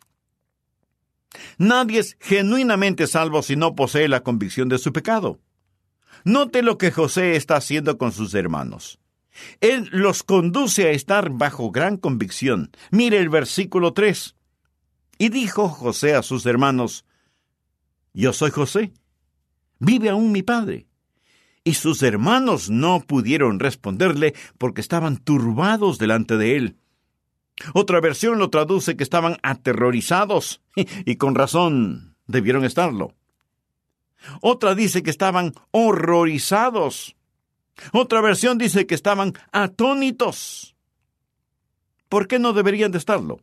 Nadie 1.57 1.99
es 1.99 2.17
genuinamente 2.19 3.07
salvo 3.07 3.41
si 3.41 3.55
no 3.55 3.73
posee 3.73 4.09
la 4.09 4.21
convicción 4.21 4.67
de 4.67 4.77
su 4.77 4.91
pecado. 4.91 5.39
Note 6.25 6.61
lo 6.61 6.77
que 6.77 6.91
José 6.91 7.37
está 7.37 7.55
haciendo 7.55 7.97
con 7.97 8.11
sus 8.11 8.33
hermanos. 8.33 8.99
Él 9.61 9.87
los 9.93 10.23
conduce 10.23 10.87
a 10.87 10.91
estar 10.91 11.29
bajo 11.29 11.71
gran 11.71 11.95
convicción. 11.95 12.71
Mire 12.91 13.19
el 13.19 13.29
versículo 13.29 13.93
3. 13.93 14.35
Y 15.17 15.29
dijo 15.29 15.69
José 15.69 16.15
a 16.15 16.21
sus 16.21 16.45
hermanos, 16.45 17.05
Yo 18.13 18.33
soy 18.33 18.51
José. 18.51 18.91
¿Vive 19.79 20.09
aún 20.09 20.33
mi 20.33 20.43
padre? 20.43 20.85
Y 21.63 21.75
sus 21.75 22.03
hermanos 22.03 22.69
no 22.69 22.99
pudieron 23.07 23.57
responderle 23.61 24.33
porque 24.57 24.81
estaban 24.81 25.15
turbados 25.15 25.97
delante 25.97 26.35
de 26.35 26.57
él. 26.57 26.75
Otra 27.73 27.99
versión 27.99 28.39
lo 28.39 28.49
traduce 28.49 28.95
que 28.95 29.03
estaban 29.03 29.37
aterrorizados, 29.43 30.61
y 30.75 31.15
con 31.15 31.35
razón 31.35 32.15
debieron 32.27 32.65
estarlo. 32.65 33.13
Otra 34.41 34.75
dice 34.75 35.03
que 35.03 35.09
estaban 35.09 35.53
horrorizados. 35.71 37.15
Otra 37.93 38.21
versión 38.21 38.57
dice 38.57 38.85
que 38.85 38.95
estaban 38.95 39.33
atónitos. 39.51 40.75
¿Por 42.09 42.27
qué 42.27 42.39
no 42.39 42.53
deberían 42.53 42.91
de 42.91 42.97
estarlo? 42.97 43.39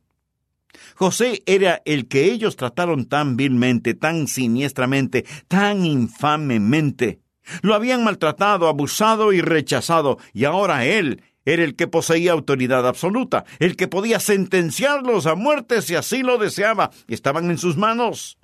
José 0.94 1.42
era 1.46 1.82
el 1.84 2.08
que 2.08 2.24
ellos 2.24 2.56
trataron 2.56 3.06
tan 3.06 3.36
vilmente, 3.36 3.94
tan 3.94 4.26
siniestramente, 4.26 5.24
tan 5.48 5.86
infamemente. 5.86 7.20
Lo 7.62 7.74
habían 7.74 8.04
maltratado, 8.04 8.68
abusado 8.68 9.32
y 9.32 9.40
rechazado, 9.40 10.18
y 10.32 10.44
ahora 10.44 10.84
él 10.84 11.22
era 11.46 11.64
el 11.64 11.76
que 11.76 11.86
poseía 11.86 12.32
autoridad 12.32 12.86
absoluta, 12.86 13.46
el 13.60 13.76
que 13.76 13.88
podía 13.88 14.20
sentenciarlos 14.20 15.26
a 15.26 15.36
muerte 15.36 15.80
si 15.80 15.94
así 15.94 16.22
lo 16.22 16.36
deseaba, 16.36 16.90
estaban 17.08 17.50
en 17.50 17.56
sus 17.56 17.76
manos. 17.76 18.36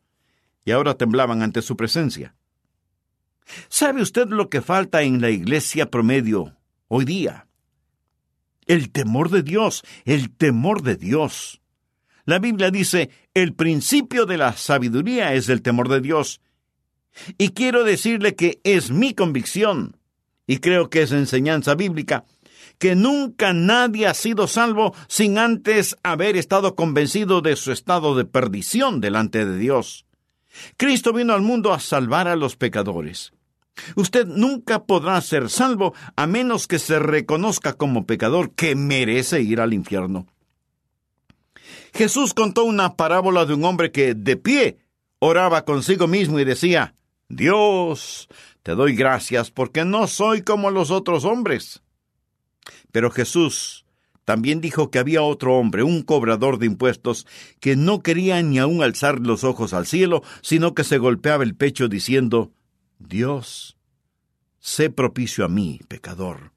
Y 0.65 0.71
ahora 0.71 0.95
temblaban 0.95 1.43
ante 1.43 1.61
su 1.61 1.77
presencia. 1.77 2.37
¿Sabe 3.69 4.01
usted 4.01 4.29
lo 4.29 4.49
que 4.49 4.63
falta 4.63 5.03
en 5.03 5.21
la 5.21 5.31
iglesia 5.31 5.91
promedio 5.91 6.57
hoy 6.87 7.05
día? 7.05 7.49
El 8.67 8.93
temor 8.93 9.31
de 9.31 9.43
Dios, 9.43 9.83
el 10.05 10.31
temor 10.31 10.83
de 10.83 10.97
Dios. 10.97 11.61
La 12.25 12.39
Biblia 12.39 12.71
dice, 12.71 13.11
el 13.35 13.53
principio 13.55 14.27
de 14.27 14.39
la 14.39 14.53
sabiduría 14.53 15.35
es 15.35 15.49
el 15.49 15.61
temor 15.61 15.89
de 15.89 16.01
Dios. 16.01 16.41
Y 17.37 17.49
quiero 17.49 17.83
decirle 17.83 18.37
que 18.37 18.61
es 18.63 18.93
mi 18.93 19.13
convicción, 19.13 19.97
y 20.47 20.59
creo 20.59 20.89
que 20.89 21.03
es 21.03 21.11
enseñanza 21.11 21.75
bíblica, 21.75 22.25
que 22.83 22.97
nunca 22.97 23.53
nadie 23.53 24.09
ha 24.09 24.13
sido 24.13 24.49
salvo 24.49 24.93
sin 25.07 25.39
antes 25.39 25.97
haber 26.03 26.37
estado 26.37 26.75
convencido 26.75 27.41
de 27.41 27.55
su 27.55 27.71
estado 27.71 28.17
de 28.17 28.25
perdición 28.25 29.01
delante 29.01 29.47
de 29.47 29.57
Dios. 29.57 30.05
Cristo 30.77 31.13
vino 31.13 31.33
al 31.33 31.43
mundo 31.43 31.73
a 31.73 31.79
salvar 31.79 32.27
a 32.27 32.35
los 32.35 32.57
pecadores. 32.57 33.35
Usted 33.95 34.27
nunca 34.27 34.83
podrá 34.83 35.21
ser 35.21 35.49
salvo 35.49 35.95
a 36.17 36.27
menos 36.27 36.67
que 36.67 36.81
se 36.81 36.99
reconozca 36.99 37.75
como 37.75 38.05
pecador 38.05 38.53
que 38.53 38.75
merece 38.75 39.43
ir 39.43 39.61
al 39.61 39.75
infierno. 39.75 40.27
Jesús 41.95 42.35
contó 42.35 42.65
una 42.65 42.97
parábola 42.97 43.45
de 43.45 43.55
un 43.55 43.65
hombre 43.65 43.93
que, 43.93 44.15
de 44.15 44.37
pie, 44.37 44.79
oraba 45.21 45.65
consigo 45.65 46.09
mismo 46.09 46.41
y 46.41 46.45
decía, 46.45 46.97
Dios, 47.29 48.29
te 48.65 48.75
doy 48.75 48.97
gracias 48.97 49.53
porque 49.53 49.85
no 49.85 50.09
soy 50.09 50.43
como 50.43 50.73
los 50.73 50.91
otros 50.91 51.25
hombres. 51.25 51.81
Pero 52.91 53.11
Jesús 53.11 53.85
también 54.25 54.61
dijo 54.61 54.91
que 54.91 54.99
había 54.99 55.23
otro 55.23 55.57
hombre, 55.57 55.83
un 55.83 56.03
cobrador 56.03 56.59
de 56.59 56.67
impuestos, 56.67 57.27
que 57.61 57.77
no 57.77 58.03
quería 58.03 58.41
ni 58.43 58.59
aun 58.59 58.83
alzar 58.83 59.21
los 59.21 59.45
ojos 59.45 59.73
al 59.73 59.87
cielo, 59.87 60.23
sino 60.43 60.75
que 60.75 60.85
se 60.85 60.99
golpeaba 60.99 61.43
el 61.43 61.57
pecho 61.57 61.89
diciendo, 61.89 62.53
Dios, 62.99 63.77
sé 64.61 64.91
propicio 64.91 65.45
a 65.45 65.49
mí, 65.49 65.81
pecador. 65.89 66.53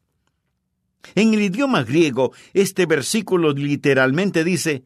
En 1.15 1.33
el 1.33 1.41
idioma 1.41 1.83
griego, 1.83 2.33
este 2.53 2.85
versículo 2.85 3.51
literalmente 3.53 4.43
dice, 4.43 4.83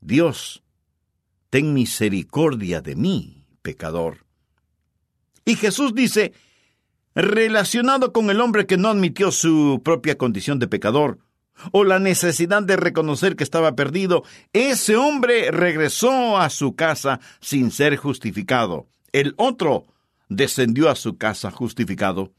Dios, 0.00 0.62
ten 1.50 1.72
misericordia 1.72 2.80
de 2.80 2.96
mí, 2.96 3.44
pecador. 3.62 4.26
Y 5.44 5.54
Jesús 5.56 5.94
dice, 5.94 6.32
relacionado 7.16 8.12
con 8.12 8.28
el 8.30 8.40
hombre 8.40 8.66
que 8.66 8.76
no 8.76 8.88
admitió 8.88 9.32
su 9.32 9.80
propia 9.82 10.18
condición 10.18 10.58
de 10.58 10.68
pecador, 10.68 11.18
o 11.72 11.82
la 11.82 11.98
necesidad 11.98 12.62
de 12.62 12.76
reconocer 12.76 13.34
que 13.34 13.42
estaba 13.42 13.74
perdido, 13.74 14.22
ese 14.52 14.96
hombre 14.96 15.50
regresó 15.50 16.36
a 16.36 16.50
su 16.50 16.76
casa 16.76 17.18
sin 17.40 17.70
ser 17.70 17.96
justificado. 17.96 18.86
El 19.12 19.34
otro 19.38 19.86
descendió 20.28 20.90
a 20.90 20.94
su 20.94 21.16
casa 21.16 21.50
justificado. 21.50 22.32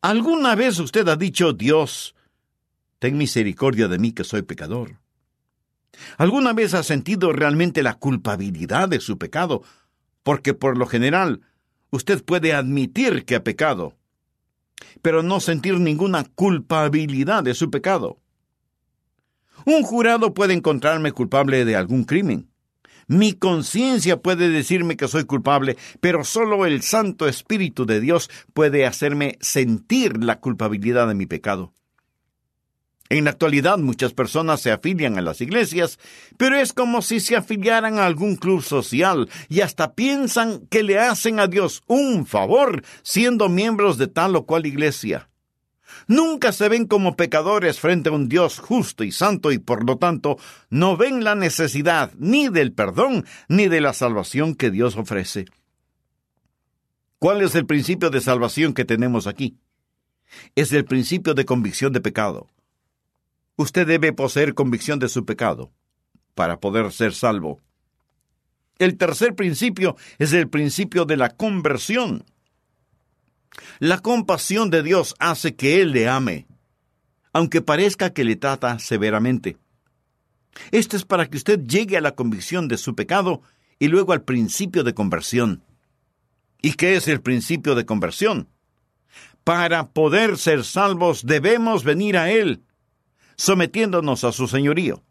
¿Alguna 0.00 0.54
vez 0.54 0.78
usted 0.78 1.06
ha 1.08 1.16
dicho, 1.16 1.52
Dios, 1.52 2.14
ten 2.98 3.18
misericordia 3.18 3.88
de 3.88 3.98
mí 3.98 4.12
que 4.12 4.24
soy 4.24 4.40
pecador? 4.40 4.98
¿Alguna 6.16 6.54
vez 6.54 6.72
ha 6.72 6.82
sentido 6.82 7.32
realmente 7.32 7.82
la 7.82 7.94
culpabilidad 7.94 8.88
de 8.88 9.00
su 9.00 9.18
pecado? 9.18 9.62
Porque 10.22 10.54
por 10.54 10.78
lo 10.78 10.86
general 10.86 11.42
usted 11.90 12.24
puede 12.24 12.52
admitir 12.52 13.24
que 13.24 13.36
ha 13.36 13.44
pecado, 13.44 13.94
pero 15.02 15.22
no 15.22 15.40
sentir 15.40 15.78
ninguna 15.78 16.24
culpabilidad 16.24 17.42
de 17.42 17.54
su 17.54 17.70
pecado. 17.70 18.18
Un 19.64 19.82
jurado 19.82 20.34
puede 20.34 20.54
encontrarme 20.54 21.12
culpable 21.12 21.64
de 21.64 21.76
algún 21.76 22.04
crimen, 22.04 22.50
mi 23.08 23.34
conciencia 23.34 24.20
puede 24.20 24.48
decirme 24.48 24.96
que 24.96 25.06
soy 25.06 25.24
culpable, 25.24 25.76
pero 26.00 26.24
solo 26.24 26.66
el 26.66 26.82
Santo 26.82 27.28
Espíritu 27.28 27.86
de 27.86 28.00
Dios 28.00 28.28
puede 28.52 28.84
hacerme 28.84 29.38
sentir 29.40 30.24
la 30.24 30.40
culpabilidad 30.40 31.06
de 31.06 31.14
mi 31.14 31.26
pecado. 31.26 31.72
En 33.08 33.24
la 33.24 33.30
actualidad 33.30 33.78
muchas 33.78 34.12
personas 34.12 34.60
se 34.60 34.72
afilian 34.72 35.18
a 35.18 35.22
las 35.22 35.40
iglesias, 35.40 35.98
pero 36.36 36.56
es 36.56 36.72
como 36.72 37.02
si 37.02 37.20
se 37.20 37.36
afiliaran 37.36 37.98
a 37.98 38.06
algún 38.06 38.36
club 38.36 38.62
social 38.62 39.28
y 39.48 39.60
hasta 39.60 39.94
piensan 39.94 40.66
que 40.66 40.82
le 40.82 40.98
hacen 40.98 41.38
a 41.38 41.46
Dios 41.46 41.82
un 41.86 42.26
favor 42.26 42.82
siendo 43.02 43.48
miembros 43.48 43.98
de 43.98 44.08
tal 44.08 44.34
o 44.36 44.44
cual 44.44 44.66
iglesia. 44.66 45.28
Nunca 46.08 46.52
se 46.52 46.68
ven 46.68 46.86
como 46.86 47.16
pecadores 47.16 47.80
frente 47.80 48.08
a 48.08 48.12
un 48.12 48.28
Dios 48.28 48.58
justo 48.58 49.04
y 49.04 49.12
santo 49.12 49.52
y 49.52 49.58
por 49.58 49.84
lo 49.84 49.98
tanto 49.98 50.36
no 50.68 50.96
ven 50.96 51.24
la 51.24 51.34
necesidad 51.34 52.12
ni 52.18 52.48
del 52.48 52.72
perdón 52.72 53.24
ni 53.48 53.68
de 53.68 53.80
la 53.80 53.92
salvación 53.92 54.54
que 54.54 54.70
Dios 54.70 54.96
ofrece. 54.96 55.46
¿Cuál 57.18 57.42
es 57.42 57.54
el 57.54 57.66
principio 57.66 58.10
de 58.10 58.20
salvación 58.20 58.74
que 58.74 58.84
tenemos 58.84 59.26
aquí? 59.26 59.56
Es 60.54 60.72
el 60.72 60.84
principio 60.84 61.34
de 61.34 61.44
convicción 61.44 61.92
de 61.92 62.00
pecado. 62.00 62.48
Usted 63.56 63.86
debe 63.86 64.12
poseer 64.12 64.54
convicción 64.54 64.98
de 64.98 65.08
su 65.08 65.24
pecado 65.24 65.72
para 66.34 66.60
poder 66.60 66.92
ser 66.92 67.14
salvo. 67.14 67.60
El 68.78 68.98
tercer 68.98 69.34
principio 69.34 69.96
es 70.18 70.34
el 70.34 70.48
principio 70.48 71.06
de 71.06 71.16
la 71.16 71.30
conversión. 71.30 72.24
La 73.78 73.98
compasión 73.98 74.68
de 74.68 74.82
Dios 74.82 75.14
hace 75.18 75.56
que 75.56 75.80
Él 75.80 75.92
le 75.92 76.08
ame, 76.08 76.46
aunque 77.32 77.62
parezca 77.62 78.10
que 78.10 78.24
le 78.24 78.36
trata 78.36 78.78
severamente. 78.78 79.56
Esto 80.70 80.96
es 80.96 81.04
para 81.04 81.26
que 81.26 81.38
usted 81.38 81.60
llegue 81.60 81.96
a 81.96 82.02
la 82.02 82.14
convicción 82.14 82.68
de 82.68 82.76
su 82.76 82.94
pecado 82.94 83.40
y 83.78 83.88
luego 83.88 84.12
al 84.12 84.22
principio 84.22 84.84
de 84.84 84.94
conversión. 84.94 85.62
¿Y 86.60 86.74
qué 86.74 86.96
es 86.96 87.08
el 87.08 87.20
principio 87.22 87.74
de 87.74 87.86
conversión? 87.86 88.48
Para 89.44 89.90
poder 89.90 90.36
ser 90.36 90.64
salvos 90.64 91.24
debemos 91.24 91.84
venir 91.84 92.16
a 92.18 92.30
Él, 92.30 92.62
sometiéndonos 93.36 94.24
a 94.24 94.32
su 94.32 94.48
señorío. 94.48 95.02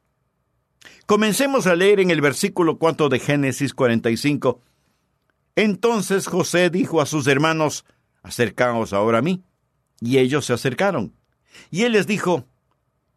Comencemos 1.05 1.67
a 1.67 1.75
leer 1.75 1.99
en 1.99 2.11
el 2.11 2.21
versículo 2.21 2.77
4 2.77 3.09
de 3.09 3.19
Génesis 3.19 3.73
45. 3.73 4.61
Entonces 5.55 6.27
José 6.27 6.69
dijo 6.69 7.01
a 7.01 7.05
sus 7.05 7.27
hermanos, 7.27 7.85
acercaos 8.23 8.93
ahora 8.93 9.19
a 9.19 9.21
mí. 9.21 9.43
Y 10.01 10.17
ellos 10.17 10.45
se 10.45 10.53
acercaron. 10.53 11.15
Y 11.71 11.83
él 11.83 11.93
les 11.93 12.07
dijo, 12.07 12.45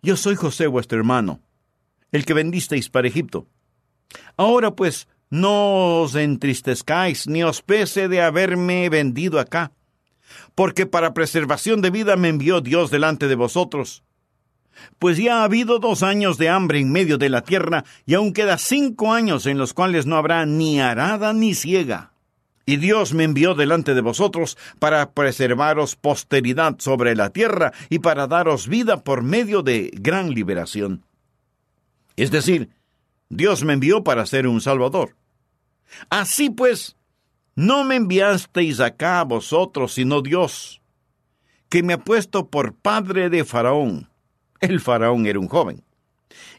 Yo 0.03 0.17
soy 0.17 0.37
José 0.37 0.67
vuestro 0.69 0.99
hermano, 0.99 1.41
el 2.13 2.25
que 2.25 2.35
vendisteis 2.35 2.89
para 2.89 3.09
Egipto. 3.09 3.49
Ahora 4.37 4.75
pues, 4.77 5.09
no 5.31 6.03
os 6.03 6.15
entristezcáis, 6.15 7.27
ni 7.27 7.43
os 7.43 7.63
pese 7.63 8.09
de 8.09 8.23
haberme 8.23 8.89
vendido 8.89 9.41
acá, 9.41 9.73
porque 10.55 10.87
para 10.87 11.15
preservación 11.15 11.83
de 11.83 11.91
vida 11.91 12.17
me 12.17 12.29
envió 12.29 12.61
Dios 12.61 12.91
delante 12.91 13.29
de 13.29 13.35
vosotros. 13.35 14.05
Pues 14.99 15.19
ya 15.19 15.41
ha 15.41 15.45
habido 15.45 15.79
dos 15.79 16.03
años 16.03 16.39
de 16.39 16.49
hambre 16.49 16.81
en 16.81 16.91
medio 16.93 17.19
de 17.19 17.29
la 17.29 17.43
tierra, 17.43 17.85
y 18.07 18.15
aún 18.15 18.33
queda 18.33 18.59
cinco 18.59 19.13
años 19.13 19.47
en 19.47 19.59
los 19.59 19.75
cuales 19.75 20.07
no 20.07 20.17
habrá 20.17 20.45
ni 20.47 20.81
arada 20.81 21.33
ni 21.33 21.55
ciega. 21.55 22.13
Y 22.67 22.77
Dios 22.77 23.15
me 23.15 23.25
envió 23.25 23.55
delante 23.55 23.95
de 23.95 24.03
vosotros 24.03 24.59
para 24.79 25.13
preservaros 25.13 25.97
posteridad 25.97 26.77
sobre 26.79 27.17
la 27.17 27.31
tierra 27.31 27.73
y 27.89 28.01
para 28.01 28.27
daros 28.27 28.69
vida 28.69 29.03
por 29.03 29.23
medio 29.23 29.63
de 29.63 29.91
gran 29.95 30.35
liberación. 30.35 31.03
Es 32.17 32.31
decir, 32.31 32.69
Dios 33.31 33.65
me 33.65 33.73
envió 33.73 34.05
para 34.05 34.27
ser 34.27 34.47
un 34.47 34.61
Salvador. 34.61 35.17
Así 36.11 36.51
pues, 36.51 36.97
no 37.55 37.85
me 37.85 37.97
enviasteis 37.97 38.81
acá 38.81 39.21
a 39.21 39.25
vosotros, 39.25 39.95
sino 39.95 40.21
Dios, 40.21 40.81
que 41.69 41.83
me 41.83 41.95
ha 41.95 41.99
puesto 41.99 42.49
por 42.49 42.75
padre 42.75 43.31
de 43.31 43.45
Faraón. 43.45 44.08
El 44.61 44.81
Faraón 44.81 45.27
era 45.27 45.39
un 45.39 45.49
joven. 45.49 45.83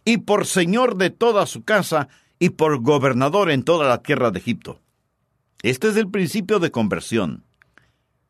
Y 0.06 0.18
por 0.18 0.46
señor 0.46 0.96
de 0.98 1.10
toda 1.10 1.46
su 1.46 1.64
casa 1.64 2.08
y 2.40 2.50
por 2.50 2.82
gobernador 2.82 3.52
en 3.52 3.64
toda 3.64 3.88
la 3.88 4.02
tierra 4.02 4.32
de 4.32 4.40
Egipto. 4.40 4.80
Este 5.62 5.90
es 5.90 5.98
el 5.98 6.10
principio 6.10 6.60
de 6.60 6.72
conversión. 6.72 7.44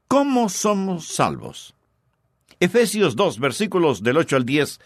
¿Cómo 0.07 0.49
somos 0.49 1.07
salvos? 1.07 1.75
Efesios 2.59 3.15
2, 3.15 3.39
versículos 3.39 4.01
del 4.01 4.17
8 4.17 4.37
al 4.37 4.45
10. 4.45 4.79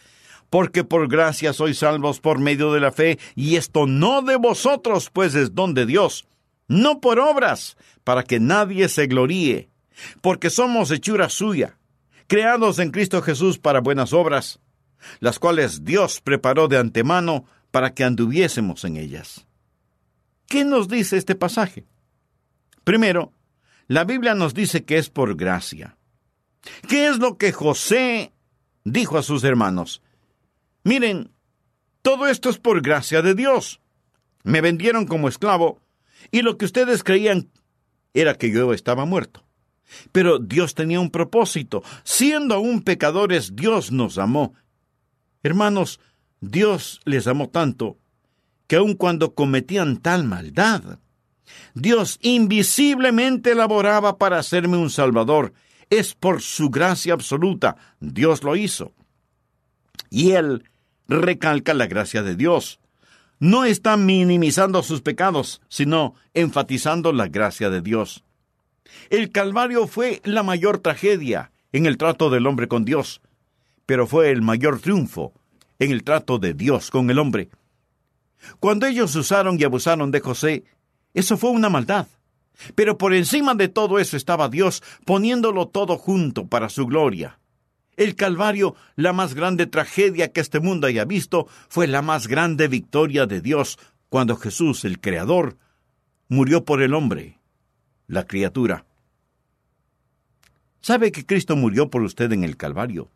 Porque 0.49 0.83
por 0.83 1.07
gracia 1.07 1.53
sois 1.53 1.79
salvos 1.79 2.19
por 2.19 2.37
medio 2.39 2.73
de 2.73 2.81
la 2.81 2.91
fe, 2.91 3.17
y 3.33 3.55
esto 3.55 3.87
no 3.87 4.21
de 4.21 4.35
vosotros, 4.35 5.09
pues 5.09 5.33
es 5.33 5.55
don 5.55 5.73
de 5.73 5.85
Dios, 5.85 6.27
no 6.67 7.01
por 7.01 7.19
obras, 7.19 7.77
para 8.03 8.23
que 8.23 8.39
nadie 8.39 8.89
se 8.89 9.07
gloríe, 9.07 9.69
porque 10.21 10.49
somos 10.51 10.91
hechura 10.91 11.29
suya, 11.29 11.77
creados 12.27 12.77
en 12.77 12.91
Cristo 12.91 13.21
Jesús 13.21 13.57
para 13.57 13.79
buenas 13.79 14.13
obras, 14.13 14.59
las 15.19 15.39
cuales 15.39 15.83
Dios 15.83 16.21
preparó 16.21 16.67
de 16.67 16.77
antemano 16.77 17.45
para 17.71 17.93
que 17.93 18.03
anduviésemos 18.03 18.83
en 18.85 18.97
ellas. 18.97 19.45
¿Qué 20.47 20.65
nos 20.65 20.87
dice 20.87 21.17
este 21.17 21.35
pasaje? 21.35 21.85
Primero, 22.83 23.33
la 23.87 24.03
Biblia 24.03 24.35
nos 24.35 24.53
dice 24.53 24.83
que 24.83 24.97
es 24.97 25.09
por 25.09 25.35
gracia. 25.35 25.97
¿Qué 26.87 27.07
es 27.07 27.17
lo 27.17 27.37
que 27.37 27.51
José 27.51 28.31
dijo 28.83 29.17
a 29.17 29.23
sus 29.23 29.43
hermanos? 29.43 30.01
Miren, 30.83 31.31
todo 32.01 32.27
esto 32.27 32.49
es 32.49 32.57
por 32.57 32.81
gracia 32.81 33.21
de 33.21 33.33
Dios. 33.33 33.81
Me 34.43 34.61
vendieron 34.61 35.05
como 35.05 35.27
esclavo 35.27 35.81
y 36.31 36.41
lo 36.41 36.57
que 36.57 36.65
ustedes 36.65 37.03
creían 37.03 37.49
era 38.13 38.35
que 38.35 38.51
yo 38.51 38.73
estaba 38.73 39.05
muerto. 39.05 39.45
Pero 40.11 40.39
Dios 40.39 40.75
tenía 40.75 40.99
un 40.99 41.11
propósito. 41.11 41.83
Siendo 42.03 42.55
aún 42.55 42.81
pecadores, 42.81 43.55
Dios 43.55 43.91
nos 43.91 44.17
amó. 44.17 44.53
Hermanos, 45.43 45.99
Dios 46.41 47.01
les 47.05 47.27
amó 47.27 47.49
tanto 47.49 47.97
que 48.67 48.77
aun 48.77 48.95
cuando 48.95 49.35
cometían 49.35 49.97
tal 49.97 50.23
maldad, 50.23 50.99
Dios 51.73 52.17
invisiblemente 52.21 53.55
laboraba 53.55 54.17
para 54.17 54.39
hacerme 54.39 54.77
un 54.77 54.89
Salvador. 54.89 55.53
Es 55.89 56.15
por 56.15 56.41
su 56.41 56.69
gracia 56.69 57.13
absoluta. 57.13 57.75
Dios 57.99 58.43
lo 58.43 58.55
hizo. 58.55 58.93
Y 60.09 60.31
Él 60.31 60.69
recalca 61.07 61.73
la 61.73 61.87
gracia 61.87 62.23
de 62.23 62.35
Dios. 62.35 62.79
No 63.39 63.65
está 63.65 63.97
minimizando 63.97 64.81
sus 64.83 65.01
pecados, 65.01 65.61
sino 65.67 66.15
enfatizando 66.33 67.11
la 67.11 67.27
gracia 67.27 67.69
de 67.69 67.81
Dios. 67.81 68.23
El 69.09 69.31
Calvario 69.31 69.87
fue 69.87 70.21
la 70.23 70.43
mayor 70.43 70.79
tragedia 70.79 71.51
en 71.71 71.85
el 71.85 71.97
trato 71.97 72.29
del 72.29 72.47
hombre 72.47 72.67
con 72.67 72.85
Dios, 72.85 73.21
pero 73.85 74.07
fue 74.07 74.31
el 74.31 74.41
mayor 74.41 74.79
triunfo 74.79 75.33
en 75.79 75.91
el 75.91 76.03
trato 76.03 76.39
de 76.39 76.53
Dios 76.53 76.89
con 76.91 77.09
el 77.09 77.19
hombre. 77.19 77.49
Cuando 78.59 78.85
ellos 78.85 79.15
usaron 79.15 79.59
y 79.59 79.63
abusaron 79.63 80.11
de 80.11 80.19
José, 80.19 80.63
eso 81.13 81.37
fue 81.37 81.51
una 81.51 81.69
maldad. 81.69 82.07
Pero 82.75 82.97
por 82.97 83.13
encima 83.13 83.55
de 83.55 83.67
todo 83.67 83.99
eso 83.99 84.15
estaba 84.15 84.49
Dios 84.49 84.83
poniéndolo 85.05 85.67
todo 85.67 85.97
junto 85.97 86.47
para 86.47 86.69
su 86.69 86.85
gloria. 86.85 87.39
El 87.95 88.15
Calvario, 88.15 88.75
la 88.95 89.13
más 89.13 89.33
grande 89.33 89.67
tragedia 89.67 90.31
que 90.31 90.41
este 90.41 90.59
mundo 90.59 90.87
haya 90.87 91.05
visto, 91.05 91.47
fue 91.69 91.87
la 91.87 92.01
más 92.01 92.27
grande 92.27 92.67
victoria 92.67 93.25
de 93.25 93.41
Dios 93.41 93.77
cuando 94.09 94.35
Jesús, 94.35 94.85
el 94.85 94.99
Creador, 94.99 95.57
murió 96.27 96.65
por 96.65 96.81
el 96.81 96.93
hombre, 96.93 97.39
la 98.07 98.25
criatura. 98.25 98.85
¿Sabe 100.81 101.11
que 101.11 101.25
Cristo 101.25 101.55
murió 101.55 101.89
por 101.89 102.01
usted 102.01 102.31
en 102.31 102.43
el 102.43 102.57
Calvario? 102.57 103.09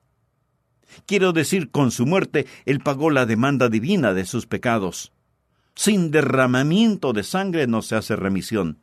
Quiero 1.06 1.34
decir, 1.34 1.70
con 1.70 1.92
su 1.92 2.06
muerte, 2.06 2.48
Él 2.66 2.80
pagó 2.80 3.10
la 3.10 3.26
demanda 3.26 3.70
divina 3.70 4.14
de 4.14 4.26
sus 4.26 4.46
pecados. 4.46 5.12
Sin 5.76 6.12
derramamiento 6.12 7.14
de 7.14 7.24
sangre 7.24 7.68
no 7.68 7.82
se 7.82 7.96
hace 7.96 8.16
remisión. 8.16 8.80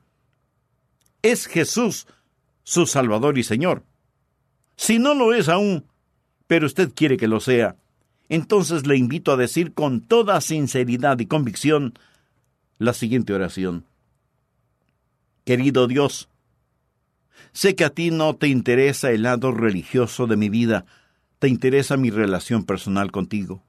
Es 1.22 1.46
Jesús 1.46 2.06
su 2.62 2.86
Salvador 2.86 3.38
y 3.38 3.44
Señor. 3.44 3.84
Si 4.76 4.98
no 4.98 5.14
lo 5.14 5.34
es 5.34 5.48
aún, 5.48 5.84
pero 6.46 6.66
usted 6.66 6.92
quiere 6.94 7.16
que 7.16 7.28
lo 7.28 7.40
sea, 7.40 7.76
entonces 8.28 8.86
le 8.86 8.96
invito 8.96 9.32
a 9.32 9.36
decir 9.36 9.74
con 9.74 10.00
toda 10.00 10.40
sinceridad 10.40 11.18
y 11.18 11.26
convicción 11.26 11.94
la 12.78 12.92
siguiente 12.92 13.32
oración. 13.32 13.84
Querido 15.44 15.86
Dios, 15.86 16.28
sé 17.52 17.74
que 17.76 17.84
a 17.84 17.90
ti 17.90 18.10
no 18.10 18.34
te 18.34 18.48
interesa 18.48 19.10
el 19.10 19.22
lado 19.22 19.52
religioso 19.52 20.26
de 20.26 20.36
mi 20.36 20.48
vida, 20.48 20.86
te 21.44 21.50
interesa 21.50 21.98
mi 21.98 22.08
relación 22.08 22.64
personal 22.64 23.12
contigo. 23.12 23.62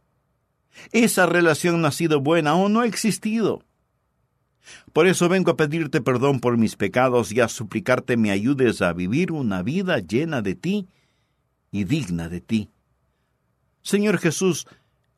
Esa 0.93 1.25
relación 1.25 1.81
no 1.81 1.89
ha 1.89 1.91
sido 1.91 2.21
buena 2.21 2.55
o 2.55 2.69
no 2.69 2.79
ha 2.79 2.85
existido. 2.85 3.63
Por 4.93 5.07
eso 5.07 5.27
vengo 5.27 5.51
a 5.51 5.57
pedirte 5.57 5.99
perdón 5.99 6.39
por 6.39 6.57
mis 6.57 6.77
pecados 6.77 7.33
y 7.33 7.41
a 7.41 7.49
suplicarte 7.49 8.15
me 8.15 8.31
ayudes 8.31 8.81
a 8.81 8.93
vivir 8.93 9.33
una 9.33 9.61
vida 9.61 9.99
llena 9.99 10.41
de 10.41 10.55
ti 10.55 10.87
y 11.69 11.83
digna 11.83 12.29
de 12.29 12.39
ti. 12.39 12.69
Señor 13.81 14.19
Jesús, 14.19 14.67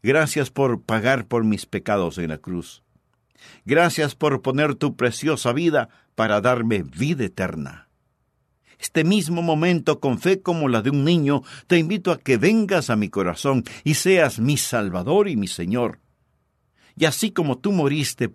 gracias 0.01 0.49
por 0.49 0.81
pagar 0.81 1.27
por 1.27 1.43
mis 1.43 1.67
pecados 1.67 2.17
en 2.17 2.29
la 2.29 2.39
cruz. 2.39 2.81
Gracias 3.65 4.15
por 4.15 4.41
poner 4.41 4.73
tu 4.73 4.95
preciosa 4.95 5.53
vida 5.53 5.89
para 6.15 6.41
darme 6.41 6.81
vida 6.81 7.23
eterna 7.25 7.86
este 8.79 9.03
mismo 9.03 9.41
momento 9.41 9.99
con 9.99 10.19
fe 10.19 10.41
como 10.41 10.69
la 10.69 10.81
de 10.81 10.89
un 10.89 11.03
niño, 11.03 11.43
te 11.67 11.77
invito 11.77 12.11
a 12.11 12.19
que 12.19 12.37
vengas 12.37 12.89
a 12.89 12.95
mi 12.95 13.09
corazón 13.09 13.63
y 13.83 13.95
seas 13.95 14.39
mi 14.39 14.57
Salvador 14.57 15.27
y 15.27 15.35
mi 15.35 15.47
Señor. 15.47 15.99
Y 16.95 17.05
así 17.05 17.31
como 17.31 17.57
tú 17.57 17.71
moriste 17.71 18.31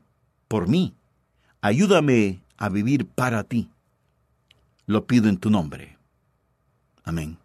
por 0.49 0.69
mí, 0.69 0.95
ayúdame 1.61 2.43
a 2.57 2.69
vivir 2.69 3.07
para 3.07 3.45
ti. 3.45 3.71
Lo 4.87 5.07
pido 5.07 5.29
en 5.29 5.39
tu 5.39 5.51
nombre. 5.51 5.97
Amén. 7.05 7.39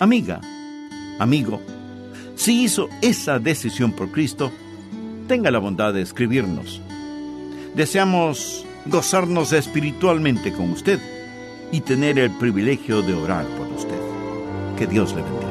Amiga, 0.00 0.40
amigo, 1.18 1.60
si 2.36 2.62
hizo 2.62 2.88
esa 3.02 3.38
decisión 3.38 3.92
por 3.92 4.12
Cristo, 4.12 4.52
tenga 5.26 5.50
la 5.50 5.58
bondad 5.58 5.92
de 5.92 6.02
escribirnos. 6.02 6.80
Deseamos 7.74 8.64
gozarnos 8.86 9.52
espiritualmente 9.52 10.52
con 10.52 10.70
usted 10.70 11.00
y 11.72 11.80
tener 11.80 12.18
el 12.18 12.30
privilegio 12.38 13.02
de 13.02 13.14
orar 13.14 13.46
por 13.56 13.66
usted. 13.68 13.98
Que 14.76 14.86
Dios 14.86 15.14
le 15.14 15.22
bendiga. 15.22 15.48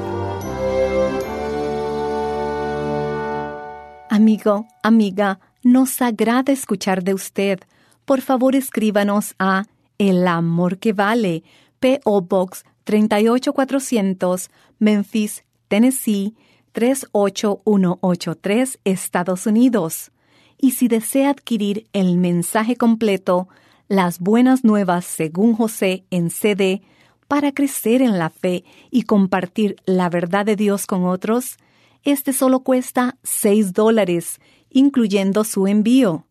Amigo, 4.10 4.67
amiga, 4.84 5.39
nos 5.63 6.01
agrada 6.01 6.53
escuchar 6.53 7.03
de 7.03 7.13
usted. 7.13 7.60
Por 8.06 8.21
favor, 8.21 8.56
escríbanos 8.56 9.36
a 9.38 9.65
El 9.97 10.25
Amor 10.27 10.80
que 10.80 10.93
Vale, 10.93 11.43
P.O. 11.80 12.21
Box 12.21 12.63
38400, 12.86 14.49
Memphis, 14.80 15.43
Tennessee 15.67 16.36
38183, 16.71 18.80
Estados 18.86 19.45
Unidos. 19.45 20.12
Y 20.58 20.71
si 20.71 20.88
desea 20.88 21.30
adquirir 21.30 21.86
el 21.91 22.17
mensaje 22.17 22.75
completo, 22.75 23.47
las 23.88 24.19
buenas 24.19 24.63
nuevas 24.63 25.06
según 25.06 25.56
José 25.56 26.06
en 26.10 26.30
CD 26.30 26.82
para 27.28 27.52
crecer 27.54 28.02
en 28.02 28.19
la 28.19 28.30
fe 28.30 28.63
y 28.91 29.04
compartir 29.04 29.76
la 29.86 30.10
verdad 30.10 30.45
de 30.45 30.56
Dios 30.56 30.86
con 30.86 31.06
otros, 31.06 31.58
este 32.04 32.34
solo 32.34 32.62
cuesta 32.62 33.17
6 33.23 33.73
dólares, 33.73 34.39
incluyendo 34.69 35.43
su 35.43 35.67
envío. 35.67 36.26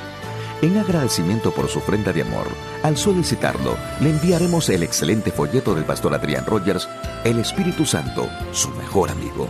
En 0.62 0.78
agradecimiento 0.78 1.52
por 1.52 1.68
su 1.68 1.80
ofrenda 1.80 2.12
de 2.12 2.22
amor, 2.22 2.46
al 2.82 2.96
solicitarlo, 2.96 3.76
le 4.00 4.10
enviaremos 4.10 4.68
el 4.70 4.82
excelente 4.82 5.30
folleto 5.30 5.74
del 5.74 5.84
pastor 5.84 6.14
Adrián 6.14 6.46
Rogers, 6.46 6.88
El 7.24 7.38
Espíritu 7.38 7.84
Santo, 7.84 8.28
su 8.52 8.70
mejor 8.70 9.10
amigo 9.10 9.48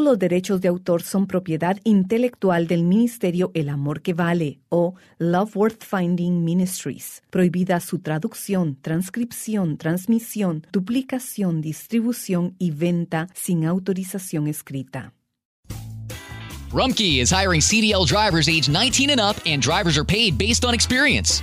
Los 0.08 0.18
derechos 0.18 0.62
de 0.62 0.68
autor 0.68 1.02
son 1.02 1.26
propiedad 1.26 1.78
intelectual 1.84 2.66
del 2.66 2.82
Ministerio 2.82 3.50
El 3.52 3.68
Amor 3.68 4.00
que 4.00 4.14
Vale 4.14 4.58
o 4.70 4.94
Love 5.18 5.54
Worth 5.54 5.84
Finding 5.84 6.44
Ministries. 6.44 7.22
Prohibida 7.28 7.78
su 7.80 7.98
traducción, 7.98 8.78
transcripción, 8.80 9.76
transmisión, 9.76 10.66
duplicación, 10.72 11.60
distribución 11.60 12.54
y 12.58 12.70
venta 12.70 13.28
sin 13.34 13.66
autorización 13.66 14.48
escrita. 14.48 15.12
Rumkey 16.72 17.20
is 17.20 17.30
hiring 17.30 17.60
CDL 17.60 18.06
drivers 18.06 18.48
age 18.48 18.68
19 18.68 19.10
and 19.10 19.20
up, 19.20 19.36
and 19.44 19.62
drivers 19.62 19.98
are 19.98 20.04
paid 20.04 20.38
based 20.38 20.64
on 20.64 20.74
experience. 20.74 21.42